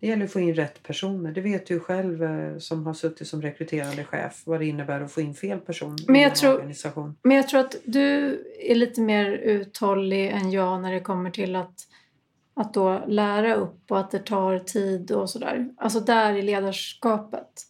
Det 0.00 0.06
gäller 0.06 0.24
att 0.24 0.32
få 0.32 0.40
in 0.40 0.54
rätt 0.54 0.82
personer. 0.82 1.32
Det 1.32 1.40
vet 1.40 1.66
du 1.66 1.80
själv 1.80 2.22
eh, 2.22 2.58
som 2.58 2.86
har 2.86 2.94
suttit 2.94 3.28
som 3.28 3.42
rekryterande 3.42 4.04
chef 4.04 4.42
vad 4.46 4.60
det 4.60 4.66
innebär 4.66 5.00
att 5.00 5.12
få 5.12 5.20
in 5.20 5.34
fel 5.34 5.58
person 5.58 5.96
Men 6.06 6.16
i 6.16 6.22
jag 6.22 6.30
en 6.30 6.36
tror- 6.36 6.54
organisation. 6.54 7.16
Men 7.22 7.36
jag 7.36 7.48
tror 7.48 7.60
att 7.60 7.76
du 7.84 8.38
är 8.60 8.74
lite 8.74 9.00
mer 9.00 9.30
uthållig 9.30 10.30
än 10.30 10.50
jag 10.50 10.82
när 10.82 10.92
det 10.92 11.00
kommer 11.00 11.30
till 11.30 11.56
att, 11.56 11.74
att 12.54 12.74
då 12.74 13.04
lära 13.06 13.54
upp 13.54 13.90
och 13.90 13.98
att 13.98 14.10
det 14.10 14.18
tar 14.18 14.58
tid 14.58 15.10
och 15.10 15.30
sådär. 15.30 15.68
Alltså 15.76 16.00
där 16.00 16.34
i 16.34 16.42
ledarskapet. 16.42 17.66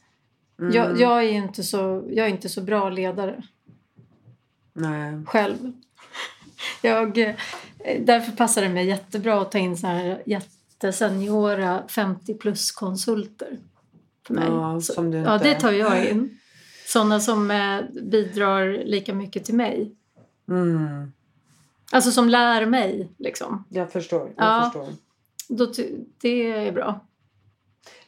Mm. 0.61 0.73
Jag, 0.73 1.01
jag, 1.01 1.25
är 1.25 1.33
inte 1.33 1.63
så, 1.63 2.05
jag 2.11 2.27
är 2.27 2.31
inte 2.31 2.49
så 2.49 2.63
bra 2.63 2.91
ledare 2.91 3.43
Nej. 4.77 5.25
själv. 5.27 5.73
Jag, 6.83 7.19
eh, 7.19 7.35
därför 8.01 8.33
passar 8.33 8.63
det 8.63 8.69
mig 8.69 8.87
jättebra 8.87 9.41
att 9.43 9.53
ta 9.53 9.59
in 9.59 9.77
så 9.77 9.87
här 9.87 10.23
jätteseniora 10.27 11.83
50 11.89 12.35
plus 12.35 12.71
konsulter. 12.73 13.59
För 14.27 14.35
mig. 14.35 14.45
Ja, 14.49 14.81
Så- 14.81 15.03
du 15.03 15.17
ja, 15.19 15.35
inte 15.35 15.49
det 15.49 15.61
tar 15.61 15.73
jag 15.73 16.07
in. 16.11 16.39
Sådana 16.87 17.21
som 17.21 17.51
eh, 17.51 17.81
bidrar 18.03 18.85
lika 18.85 19.15
mycket 19.15 19.45
till 19.45 19.55
mig. 19.55 19.93
Mm. 20.49 21.13
Alltså 21.93 22.11
som 22.11 22.29
lär 22.29 22.67
mig 22.67 23.09
liksom. 23.19 23.65
Jag 23.69 23.93
förstår. 23.93 24.33
Jag 24.37 24.47
Ja. 24.47 24.63
förstår. 24.65 24.89
Då 25.49 25.73
det 26.21 26.53
är 26.53 26.73
bra. 26.73 27.01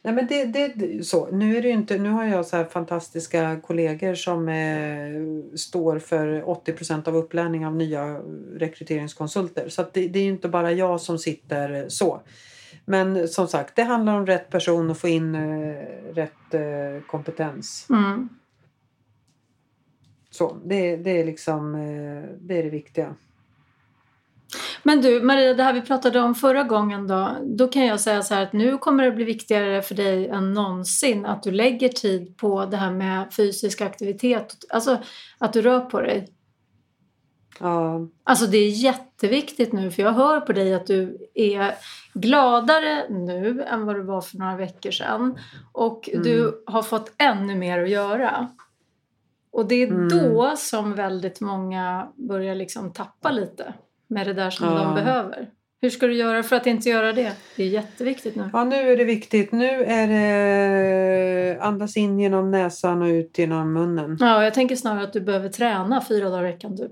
Nej, 0.01 0.13
men 0.13 0.27
det, 0.27 0.45
det, 0.45 1.03
så. 1.03 1.31
Nu, 1.31 1.57
är 1.57 1.61
det 1.61 1.69
inte, 1.69 1.97
nu 1.97 2.09
har 2.09 2.25
jag 2.25 2.45
så 2.45 2.63
fantastiska 2.65 3.59
kollegor 3.63 4.15
som 4.15 4.49
eh, 4.49 5.57
står 5.57 5.99
för 5.99 6.43
80% 6.43 7.07
av 7.07 7.15
upplärning 7.15 7.65
av 7.65 7.75
nya 7.75 8.19
rekryteringskonsulter. 8.55 9.69
Så 9.69 9.85
det, 9.93 10.07
det 10.07 10.19
är 10.19 10.27
inte 10.27 10.49
bara 10.49 10.71
jag 10.71 11.01
som 11.01 11.17
sitter 11.17 11.89
så. 11.89 12.21
Men 12.85 13.27
som 13.27 13.47
sagt, 13.47 13.75
det 13.75 13.83
handlar 13.83 14.13
om 14.13 14.25
rätt 14.25 14.49
person 14.49 14.89
och 14.89 14.97
få 14.97 15.07
in 15.07 15.35
eh, 15.35 16.13
rätt 16.13 16.53
eh, 16.53 17.03
kompetens. 17.07 17.87
Mm. 17.89 18.29
Så, 20.29 20.57
det, 20.65 20.97
det 20.97 21.19
är 21.19 21.25
liksom 21.25 21.75
eh, 21.75 22.37
det, 22.39 22.59
är 22.59 22.63
det 22.63 22.69
viktiga. 22.69 23.15
Men 24.83 25.01
du 25.01 25.21
Maria, 25.21 25.53
det 25.53 25.63
här 25.63 25.73
vi 25.73 25.81
pratade 25.81 26.19
om 26.19 26.35
förra 26.35 26.63
gången 26.63 27.07
då. 27.07 27.35
Då 27.43 27.67
kan 27.67 27.85
jag 27.85 27.99
säga 27.99 28.21
så 28.23 28.33
här 28.33 28.43
att 28.43 28.53
nu 28.53 28.77
kommer 28.77 29.03
det 29.03 29.11
bli 29.11 29.25
viktigare 29.25 29.81
för 29.81 29.95
dig 29.95 30.27
än 30.27 30.53
någonsin 30.53 31.25
att 31.25 31.43
du 31.43 31.51
lägger 31.51 31.89
tid 31.89 32.37
på 32.37 32.65
det 32.65 32.77
här 32.77 32.91
med 32.91 33.33
fysisk 33.33 33.81
aktivitet. 33.81 34.55
Alltså 34.69 34.97
att 35.37 35.53
du 35.53 35.61
rör 35.61 35.79
på 35.79 36.01
dig. 36.01 36.27
Ja, 37.59 38.07
Alltså 38.23 38.45
det 38.45 38.57
är 38.57 38.69
jätteviktigt 38.69 39.73
nu 39.73 39.91
för 39.91 40.03
jag 40.03 40.11
hör 40.13 40.41
på 40.41 40.53
dig 40.53 40.73
att 40.73 40.87
du 40.87 41.17
är 41.33 41.73
gladare 42.13 43.05
nu 43.09 43.63
än 43.63 43.85
vad 43.85 43.95
du 43.95 44.03
var 44.03 44.21
för 44.21 44.37
några 44.37 44.55
veckor 44.55 44.91
sedan. 44.91 45.37
Och 45.71 46.09
Mm. 46.09 46.23
du 46.23 46.63
har 46.65 46.81
fått 46.81 47.11
ännu 47.17 47.55
mer 47.55 47.83
att 47.83 47.89
göra. 47.89 48.47
Och 49.51 49.65
det 49.67 49.75
är 49.75 49.87
Mm. 49.87 50.09
då 50.09 50.53
som 50.57 50.95
väldigt 50.95 51.41
många 51.41 52.11
börjar 52.15 52.55
liksom 52.55 52.93
tappa 52.93 53.31
lite 53.31 53.73
med 54.09 54.27
det 54.27 54.33
där 54.33 54.49
som 54.49 54.67
Ja. 54.67 54.73
de 54.83 54.95
behöver. 54.95 55.49
Hur 55.81 55.89
ska 55.89 56.07
du 56.07 56.13
göra 56.15 56.43
för 56.43 56.55
att 56.55 56.67
inte 56.67 56.89
göra 56.89 57.13
det? 57.13 57.31
Det 57.55 57.63
är 57.63 57.67
jätteviktigt 57.67 58.35
nu. 58.35 58.49
Ja, 58.53 58.63
nu 58.63 58.75
är 58.75 58.97
det 58.97 59.03
viktigt. 59.03 59.51
Nu 59.51 59.83
är 59.83 60.07
det 60.07 61.59
andas 61.61 61.97
in 61.97 62.19
genom 62.19 62.51
näsan 62.51 63.01
och 63.01 63.05
ut 63.07 63.37
genom 63.37 63.73
munnen. 63.73 64.17
Ja, 64.19 64.43
jag 64.43 64.53
tänker 64.53 64.75
snarare 64.75 65.03
att 65.03 65.13
du 65.13 65.21
behöver 65.21 65.49
träna 65.49 66.01
fyra 66.07 66.29
dagar 66.29 66.43
i 66.47 66.51
veckan 66.51 66.77
typ. 66.77 66.91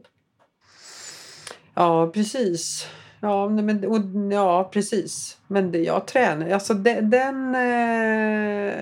Ja, 1.74 2.12
precis. 2.14 2.88
Ja, 3.22 3.50
men, 3.50 3.86
och, 3.86 4.34
ja 4.34 4.70
precis. 4.74 5.38
Men 5.48 5.72
det, 5.72 5.80
jag 5.80 6.08
tränar. 6.08 6.50
Alltså 6.50 6.74
de, 6.74 7.02
den... 7.02 7.56
Eh, 7.56 8.74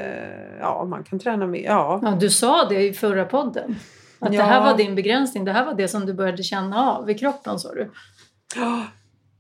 ja, 0.59 0.85
man 0.89 1.03
kan 1.03 1.19
träna 1.19 1.47
mer. 1.47 1.63
Ja. 1.63 1.99
Ja, 2.03 2.11
du 2.19 2.29
sa 2.29 2.65
det 2.69 2.81
i 2.87 2.93
förra 2.93 3.25
podden. 3.25 3.75
Att 4.19 4.33
Ja. 4.33 4.39
det 4.41 4.47
här 4.47 4.61
var 4.71 4.77
din 4.77 4.95
begränsning. 4.95 5.45
Det 5.45 5.51
här 5.51 5.65
var 5.65 5.73
det 5.73 5.87
som 5.87 6.05
du 6.05 6.13
började 6.13 6.43
känna 6.43 6.91
av 6.91 7.09
i 7.09 7.13
kroppen 7.13 7.59
sa 7.59 7.73
du. 7.73 7.91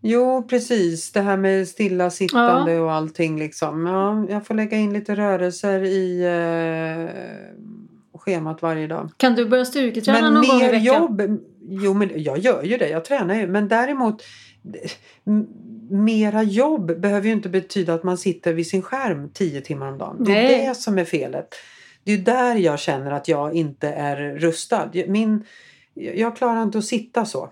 Jo, 0.01 0.47
precis. 0.49 1.11
Det 1.11 1.21
här 1.21 1.37
med 1.37 1.67
stillasittande 1.67 2.79
och 2.79 2.91
allting. 2.91 3.39
Liksom. 3.39 3.87
Ja, 3.87 4.25
jag 4.29 4.47
får 4.47 4.53
lägga 4.53 4.77
in 4.77 4.93
lite 4.93 5.15
rörelser 5.15 5.83
i 5.83 6.21
eh, 6.23 8.19
schemat 8.19 8.61
varje 8.61 8.87
dag. 8.87 9.11
Kan 9.17 9.35
du 9.35 9.45
börja 9.45 9.65
styrketräna 9.65 10.21
Men 10.21 10.33
någon 10.33 10.47
gång 10.47 10.59
i 10.59 10.63
mer 10.63 10.71
veckan? 10.71 10.83
jobb. 10.83 11.39
Jo, 11.69 11.93
men 11.93 12.11
jag 12.15 12.37
gör 12.37 12.63
ju 12.63 12.77
det. 12.77 12.89
Jag 12.89 13.05
tränar 13.05 13.35
ju. 13.35 13.47
Men 13.47 13.67
däremot. 13.67 14.23
Mera 15.89 16.43
jobb 16.43 16.99
behöver 16.99 17.27
ju 17.27 17.33
inte 17.33 17.49
betyda 17.49 17.93
att 17.93 18.03
man 18.03 18.17
sitter 18.17 18.53
vid 18.53 18.67
sin 18.67 18.81
skärm 18.81 19.29
tio 19.33 19.61
timmar 19.61 19.91
om 19.91 19.97
dagen. 19.97 20.23
Det 20.23 20.31
är 20.31 20.67
det 20.67 20.75
som 20.75 20.97
är 20.97 21.05
felet. 21.05 21.47
Det 22.03 22.11
är 22.11 22.17
där 22.17 22.55
jag 22.55 22.79
känner 22.79 23.11
att 23.11 23.27
jag 23.27 23.53
inte 23.53 23.89
är 23.89 24.39
rustad. 24.39 24.89
Min, 25.07 25.45
jag 25.93 26.35
klarar 26.37 26.63
inte 26.63 26.77
att 26.77 26.85
sitta 26.85 27.25
så. 27.25 27.49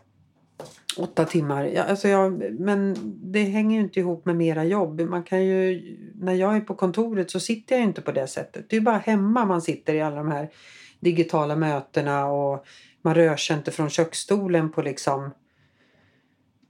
Åtta 0.97 1.25
timmar. 1.25 1.65
Jag, 1.65 1.87
alltså 1.89 2.07
jag, 2.07 2.59
men 2.59 2.95
det 3.31 3.43
hänger 3.43 3.77
ju 3.77 3.83
inte 3.83 3.99
ihop 3.99 4.25
med 4.25 4.35
mera 4.35 4.63
jobb. 4.63 5.01
Man 5.01 5.23
kan 5.23 5.45
ju, 5.45 5.81
när 6.15 6.33
jag 6.33 6.55
är 6.55 6.61
på 6.61 6.75
kontoret 6.75 7.31
så 7.31 7.39
sitter 7.39 7.75
jag 7.75 7.81
ju 7.81 7.87
inte 7.87 8.01
på 8.01 8.11
det 8.11 8.27
sättet. 8.27 8.69
Det 8.69 8.75
är 8.75 8.79
ju 8.79 8.85
bara 8.85 8.97
hemma 8.97 9.45
man 9.45 9.61
sitter 9.61 9.93
i 9.93 10.01
alla 10.01 10.15
de 10.15 10.31
här 10.31 10.49
digitala 10.99 11.55
mötena 11.55 12.25
och 12.25 12.65
man 13.01 13.15
rör 13.15 13.35
sig 13.35 13.57
inte 13.57 13.71
från 13.71 13.89
köksstolen 13.89 14.71
på 14.71 14.81
liksom 14.81 15.23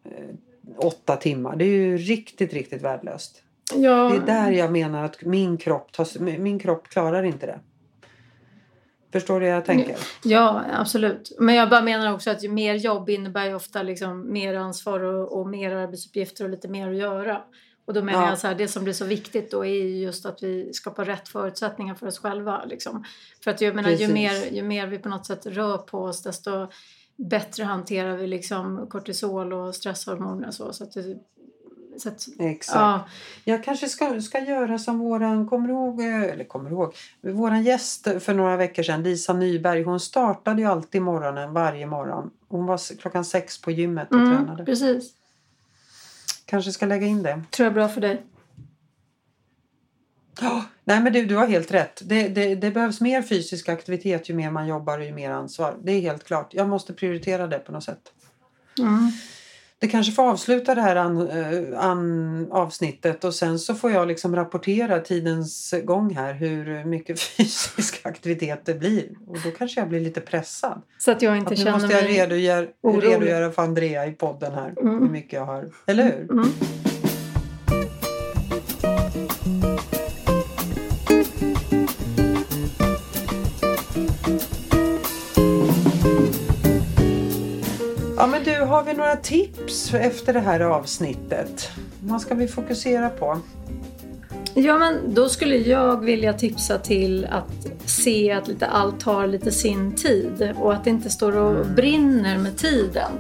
eh, 0.05 0.35
åtta 0.77 1.15
timmar. 1.15 1.55
Det 1.55 1.65
är 1.65 1.69
ju 1.69 1.97
riktigt, 1.97 2.53
riktigt 2.53 2.81
värdelöst. 2.81 3.43
Ja, 3.75 4.09
Det 4.09 4.15
är 4.15 4.43
där 4.43 4.51
jag 4.51 4.71
menar 4.71 5.03
att 5.03 5.21
min 5.21 5.57
kropp, 5.57 5.91
tar, 5.91 6.19
min 6.37 6.59
kropp 6.59 6.87
klarar 6.87 7.23
inte 7.23 7.45
det. 7.45 7.59
Förstår 9.13 9.39
du 9.39 9.45
vad 9.45 9.55
jag 9.55 9.65
tänker? 9.65 9.95
ja, 10.23 10.63
absolut. 10.73 11.31
Men 11.39 11.55
jag 11.55 11.69
bara 11.69 11.81
menar 11.81 12.13
också 12.13 12.29
att 12.31 12.43
ju 12.43 12.49
mer 12.49 12.75
jobb 12.75 13.09
innebär 13.09 13.45
ju 13.45 13.55
ofta 13.55 13.83
liksom 13.83 14.33
mer 14.33 14.55
ansvar 14.55 14.99
och, 14.99 15.39
och 15.39 15.47
mer 15.47 15.75
arbetsuppgifter 15.75 16.43
och 16.43 16.49
lite 16.49 16.67
mer 16.67 16.89
att 16.89 16.95
göra. 16.95 17.41
Och 17.85 17.93
då 17.93 18.01
menar 18.03 18.21
Ja. 18.21 18.29
jag 18.29 18.39
så 18.39 18.47
här, 18.47 18.55
det 18.55 18.67
som 18.67 18.83
blir 18.83 18.93
så 18.93 19.05
viktigt 19.05 19.51
då 19.51 19.65
är 19.65 19.83
ju 19.83 19.97
just 20.01 20.25
att 20.25 20.43
vi 20.43 20.73
skapar 20.73 21.05
rätt 21.05 21.27
förutsättningar 21.27 21.95
för 21.95 22.07
oss 22.07 22.19
själva. 22.19 22.65
Liksom. 22.65 23.03
För 23.43 23.51
att 23.51 23.61
jag 23.61 23.75
menar, 23.75 23.89
ju 23.89 24.07
mer, 24.13 24.53
ju 24.53 24.63
mer 24.63 24.87
vi 24.87 24.99
på 24.99 25.09
något 25.09 25.25
sätt 25.25 25.45
rör 25.45 25.77
på 25.77 26.03
oss 26.03 26.23
desto 26.23 26.67
bättre 27.15 27.63
hanterar 27.63 28.17
vi 28.17 28.27
liksom 28.27 28.87
kortisol 28.89 29.53
och 29.53 29.75
stresshormoner 29.75 30.47
och 30.47 30.53
så. 30.53 30.73
så 30.73 30.83
att 30.83 30.91
det, 30.91 31.17
Så 31.97 32.09
att, 32.09 32.27
Exakt. 32.39 32.75
ja, 32.75 33.05
Jag 33.43 33.63
kanske 33.63 33.89
ska, 33.89 34.21
ska 34.21 34.39
göra 34.39 34.79
som 34.79 34.99
våran, 34.99 35.47
kommer 35.47 35.69
ihåg, 35.69 36.01
eh, 36.01 36.23
eller 36.23 36.43
kommer 36.43 36.69
ihåg, 36.69 36.95
våran 37.21 37.63
gäst 37.63 38.07
för 38.19 38.33
några 38.33 38.57
veckor 38.57 38.83
sedan, 38.83 39.03
Lisa 39.03 39.33
Nyberg, 39.33 39.83
hon 39.83 39.99
startade 39.99 40.61
ju 40.61 40.67
alltid 40.67 41.01
morgonen 41.01 41.53
varje 41.53 41.85
morgon. 41.85 42.31
Hon 42.47 42.65
var 42.65 42.97
klockan 42.97 43.25
sex 43.25 43.61
på 43.61 43.71
gymmet 43.71 44.07
och 44.11 44.17
mm, 44.17 44.35
tränade. 44.35 44.65
precis. 44.65 45.11
Kanske 46.45 46.71
ska 46.71 46.85
lägga 46.85 47.07
in 47.07 47.23
det. 47.23 47.41
Tror 47.51 47.65
jag 47.65 47.71
är 47.71 47.75
bra 47.75 47.89
för 47.89 48.01
dig. 48.01 48.23
Ja, 50.41 50.65
Nej 50.83 51.01
men 51.01 51.13
du, 51.13 51.25
du 51.25 51.35
har 51.35 51.47
helt 51.47 51.71
rätt. 51.71 52.01
Det, 52.05 52.27
det, 52.27 52.55
det 52.55 52.71
behövs 52.71 53.01
mer 53.01 53.21
fysisk 53.21 53.69
aktivitet 53.69 54.29
ju 54.29 54.33
mer 54.33 54.51
man 54.51 54.67
jobbar 54.67 54.99
och 54.99 55.05
ju 55.05 55.13
mer 55.13 55.31
ansvar. 55.31 55.77
Det 55.83 55.91
är 55.91 56.01
helt 56.01 56.23
klart. 56.23 56.53
Jag 56.53 56.69
måste 56.69 56.93
prioritera 56.93 57.47
det 57.47 57.59
på 57.59 57.71
något 57.71 57.83
sätt. 57.83 58.11
Mm. 58.79 59.11
Det 59.83 59.89
kanske 59.89 60.13
får 60.13 60.23
avsluta 60.23 60.75
det 60.75 60.81
här 60.81 60.95
an, 60.95 61.29
eh, 61.29 61.79
an, 61.79 62.47
avsnittet 62.51 63.23
och 63.23 63.33
sen 63.33 63.59
så 63.59 63.75
får 63.75 63.91
jag 63.91 64.07
liksom 64.07 64.35
rapportera 64.35 64.99
tidens 64.99 65.73
gång 65.83 66.15
här 66.15 66.33
hur 66.33 66.85
mycket 66.85 67.19
fysisk 67.37 68.01
aktivitet 68.03 68.61
det 68.65 68.73
blir. 68.73 69.09
Och 69.27 69.37
då 69.43 69.51
kanske 69.51 69.81
jag 69.81 69.89
blir 69.89 69.99
lite 69.99 70.21
pressad. 70.21 70.81
Så 70.97 71.11
att 71.11 71.21
jag 71.21 71.37
inte 71.37 71.45
Att 71.45 71.57
nu 71.57 71.63
känner 71.63 71.79
måste 71.79 71.93
jag 71.93 72.09
redogöra, 72.09 72.67
redogöra 72.83 73.51
för 73.51 73.61
Andrea 73.61 74.05
i 74.05 74.11
podden 74.11 74.53
här. 74.53 74.73
Mm. 74.81 74.99
Hur 74.99 75.09
mycket 75.09 75.33
jag 75.33 75.45
har. 75.45 75.69
Eller 75.85 76.03
hur? 76.03 76.31
Mm. 76.31 76.49
Har 88.73 88.83
vi 88.83 88.93
några 88.93 89.15
tips 89.15 89.93
efter 89.93 90.33
det 90.33 90.39
här 90.39 90.59
avsnittet? 90.59 91.69
Vad 91.99 92.21
ska 92.21 92.35
vi 92.35 92.47
fokusera 92.47 93.09
på? 93.09 93.39
Ja, 94.53 94.77
men 94.77 95.13
då 95.13 95.29
skulle 95.29 95.55
jag 95.57 96.05
vilja 96.05 96.33
tipsa 96.33 96.77
till 96.77 97.25
att 97.25 97.67
se 97.85 98.31
att 98.31 98.47
lite 98.47 98.67
allt 98.67 98.99
tar 98.99 99.27
lite 99.27 99.51
sin 99.51 99.95
tid 99.95 100.53
och 100.59 100.73
att 100.73 100.83
det 100.83 100.89
inte 100.89 101.09
står 101.09 101.37
och 101.37 101.51
Mm. 101.51 101.75
brinner 101.75 102.37
med 102.37 102.57
tiden. 102.57 103.11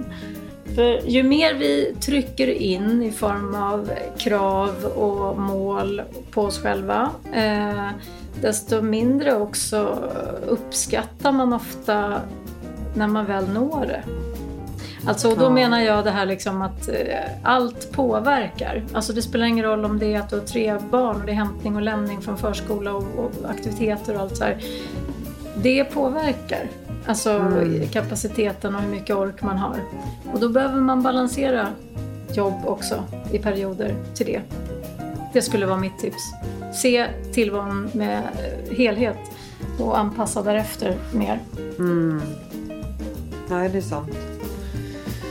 För 0.75 1.09
ju 1.09 1.23
mer 1.23 1.53
vi 1.53 1.95
trycker 2.01 2.47
in 2.47 3.03
i 3.03 3.11
form 3.11 3.55
av 3.55 3.91
krav 4.17 4.85
och 4.85 5.39
mål 5.39 6.01
på 6.31 6.41
oss 6.41 6.59
själva 6.59 7.09
eh, 7.33 7.89
desto 8.41 8.81
mindre 8.81 9.35
också 9.35 10.09
uppskattar 10.47 11.31
man 11.31 11.53
ofta 11.53 12.21
när 12.95 13.07
man 13.07 13.25
väl 13.25 13.49
når 13.49 13.85
det. 13.85 14.03
Alltså, 15.07 15.35
då 15.35 15.49
menar 15.49 15.79
jag 15.81 16.03
det 16.03 16.11
här 16.11 16.25
liksom 16.25 16.61
att 16.61 16.89
eh, 16.89 16.95
allt 17.43 17.91
påverkar. 17.91 18.83
Alltså 18.93 19.13
det 19.13 19.21
spelar 19.21 19.45
ingen 19.45 19.65
roll 19.65 19.85
om 19.85 19.99
det 19.99 20.13
är 20.13 20.19
att 20.19 20.29
du 20.29 20.35
har 20.35 20.43
tre 20.45 20.77
barn 20.91 21.15
och 21.15 21.25
det 21.25 21.31
är 21.31 21.35
hämtning 21.35 21.75
och 21.75 21.81
lämning 21.81 22.21
från 22.21 22.37
förskola 22.37 22.93
och, 22.93 23.03
och 23.17 23.31
aktiviteter 23.49 24.15
och 24.15 24.21
allt 24.21 24.37
så 24.37 24.43
här. 24.43 24.57
Det 25.55 25.83
påverkar. 25.83 26.67
Alltså 27.05 27.29
Mm. 27.31 27.87
kapaciteten 27.87 28.75
och 28.75 28.81
hur 28.81 28.89
mycket 28.89 29.15
ork 29.15 29.41
man 29.41 29.57
har. 29.57 29.75
Och 30.33 30.39
då 30.39 30.49
behöver 30.49 30.81
man 30.81 31.03
balansera 31.03 31.67
jobb 32.33 32.53
också 32.65 33.03
i 33.31 33.39
perioder 33.39 33.95
till 34.13 34.25
det. 34.25 34.41
Det 35.33 35.41
skulle 35.41 35.65
vara 35.65 35.77
mitt 35.77 35.99
tips. 35.99 36.31
Se 36.73 37.07
tillvaron 37.33 37.89
med 37.93 38.17
eh, 38.17 38.75
helhet 38.77 39.17
och 39.79 39.99
anpassa 39.99 40.41
därefter 40.41 40.95
mer. 41.13 41.39
Mm. 41.79 42.21
Nej, 43.49 43.69
det 43.69 43.77
är 43.77 43.81
sant. 43.81 44.09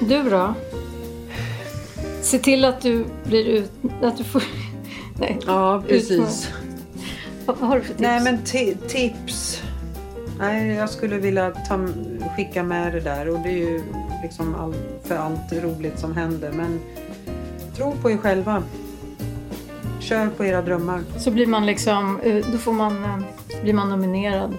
Du 0.09 0.23
då? 0.31 0.55
Se 2.23 2.39
till 2.39 2.65
att 2.65 2.81
du 2.81 3.05
blir 3.25 3.45
ut... 3.49 3.71
Att 4.03 4.19
du 4.19 4.25
får... 4.25 4.43
Nej. 5.21 5.39
Ja, 5.47 5.83
precis. 5.89 6.49
Vad 7.47 7.57
har 7.57 7.77
du 7.77 7.83
för 7.83 7.89
tips? 7.89 8.01
Nej, 8.01 8.21
men 8.23 8.39
ti- 8.39 8.89
tips. 8.89 9.63
Nej, 10.39 10.69
jag 10.75 10.91
skulle 10.91 11.19
vilja 11.19 11.51
ta, 11.51 11.87
skicka 12.37 12.63
med 12.63 12.93
det 12.93 13.01
där. 13.01 13.29
Och 13.29 13.39
det 13.41 13.49
är 13.49 13.57
ju 13.59 13.83
liksom 14.23 14.55
all, 14.55 14.75
för 15.05 15.17
allt 15.17 15.53
roligt 15.53 15.99
som 15.99 16.17
händer. 16.17 16.53
Men 16.53 16.81
tro 17.77 17.93
på 18.03 18.11
er 18.11 18.17
själva. 18.17 18.63
Kör 20.01 20.27
på 20.29 20.45
era 20.45 20.63
drömmar. 20.63 21.01
Så 21.19 21.31
blir 21.31 21.47
man 21.47 21.67
liksom... 21.67 22.21
eh, 22.21 22.45
Då 22.53 22.59
får 22.59 22.73
man, 22.73 23.05
eh, 23.05 23.63
blir 23.63 23.73
man 23.75 23.89
nominerad. 23.91 24.57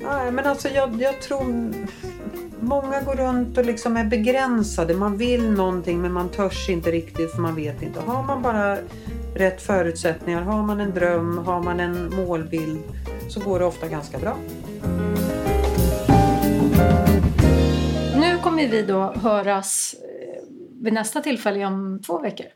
Ja, 0.00 0.30
men 0.30 0.46
alltså 0.46 0.68
jag, 0.68 1.02
jag 1.02 1.20
tror 1.22 1.72
många 2.66 3.00
går 3.00 3.14
runt 3.14 3.58
och 3.58 3.64
liksom 3.64 3.96
är 3.96 4.04
begränsade. 4.04 4.94
Man 4.94 5.16
vill 5.16 5.50
någonting 5.50 6.02
men 6.02 6.12
man 6.12 6.28
törs 6.28 6.68
inte 6.68 6.90
riktigt 6.90 7.30
för 7.32 7.40
man 7.40 7.54
vet 7.54 7.82
inte. 7.82 8.00
Har 8.00 8.22
man 8.22 8.42
bara 8.42 8.76
rätt 9.34 9.62
förutsättningar, 9.62 10.42
har 10.42 10.62
man 10.62 10.80
en 10.80 10.94
dröm, 10.94 11.38
har 11.38 11.62
man 11.62 11.80
en 11.80 12.14
målbild 12.16 12.78
så 13.28 13.40
går 13.40 13.58
det 13.58 13.64
ofta 13.64 13.88
ganska 13.88 14.18
bra. 14.18 14.36
Nu 18.16 18.38
kommer 18.42 18.68
vi 18.68 18.82
då 18.82 19.12
höras 19.12 19.94
eh, 19.94 20.42
vid 20.82 20.92
nästa 20.92 21.20
tillfälle 21.20 21.66
om 21.66 22.00
två 22.06 22.18
veckor. 22.18 22.46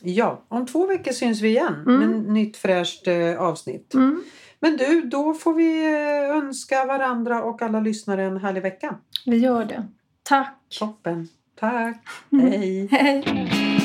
Ja, 0.00 0.44
om 0.48 0.66
två 0.66 0.86
veckor 0.86 1.12
syns 1.12 1.40
vi 1.40 1.48
igen 1.48 1.74
Mm. 1.86 2.00
med 2.10 2.20
ett 2.20 2.28
nytt 2.32 2.56
fräscht 2.56 3.06
eh, 3.06 3.40
avsnitt. 3.40 3.94
Mm. 3.94 4.22
Men 4.60 4.76
du, 4.76 5.00
då 5.02 5.34
får 5.34 5.54
vi 5.54 5.84
eh, 5.84 6.36
önska 6.36 6.84
varandra 6.84 7.42
och 7.42 7.62
alla 7.62 7.80
lyssnare 7.80 8.24
en 8.24 8.36
härlig 8.36 8.62
vecka. 8.62 8.94
Vi 9.28 9.38
gör 9.38 9.64
det. 9.64 9.86
Tack! 10.22 10.54
Toppen. 10.78 11.28
Tack. 11.60 12.02
Hej. 12.30 12.88
Hej! 12.90 13.77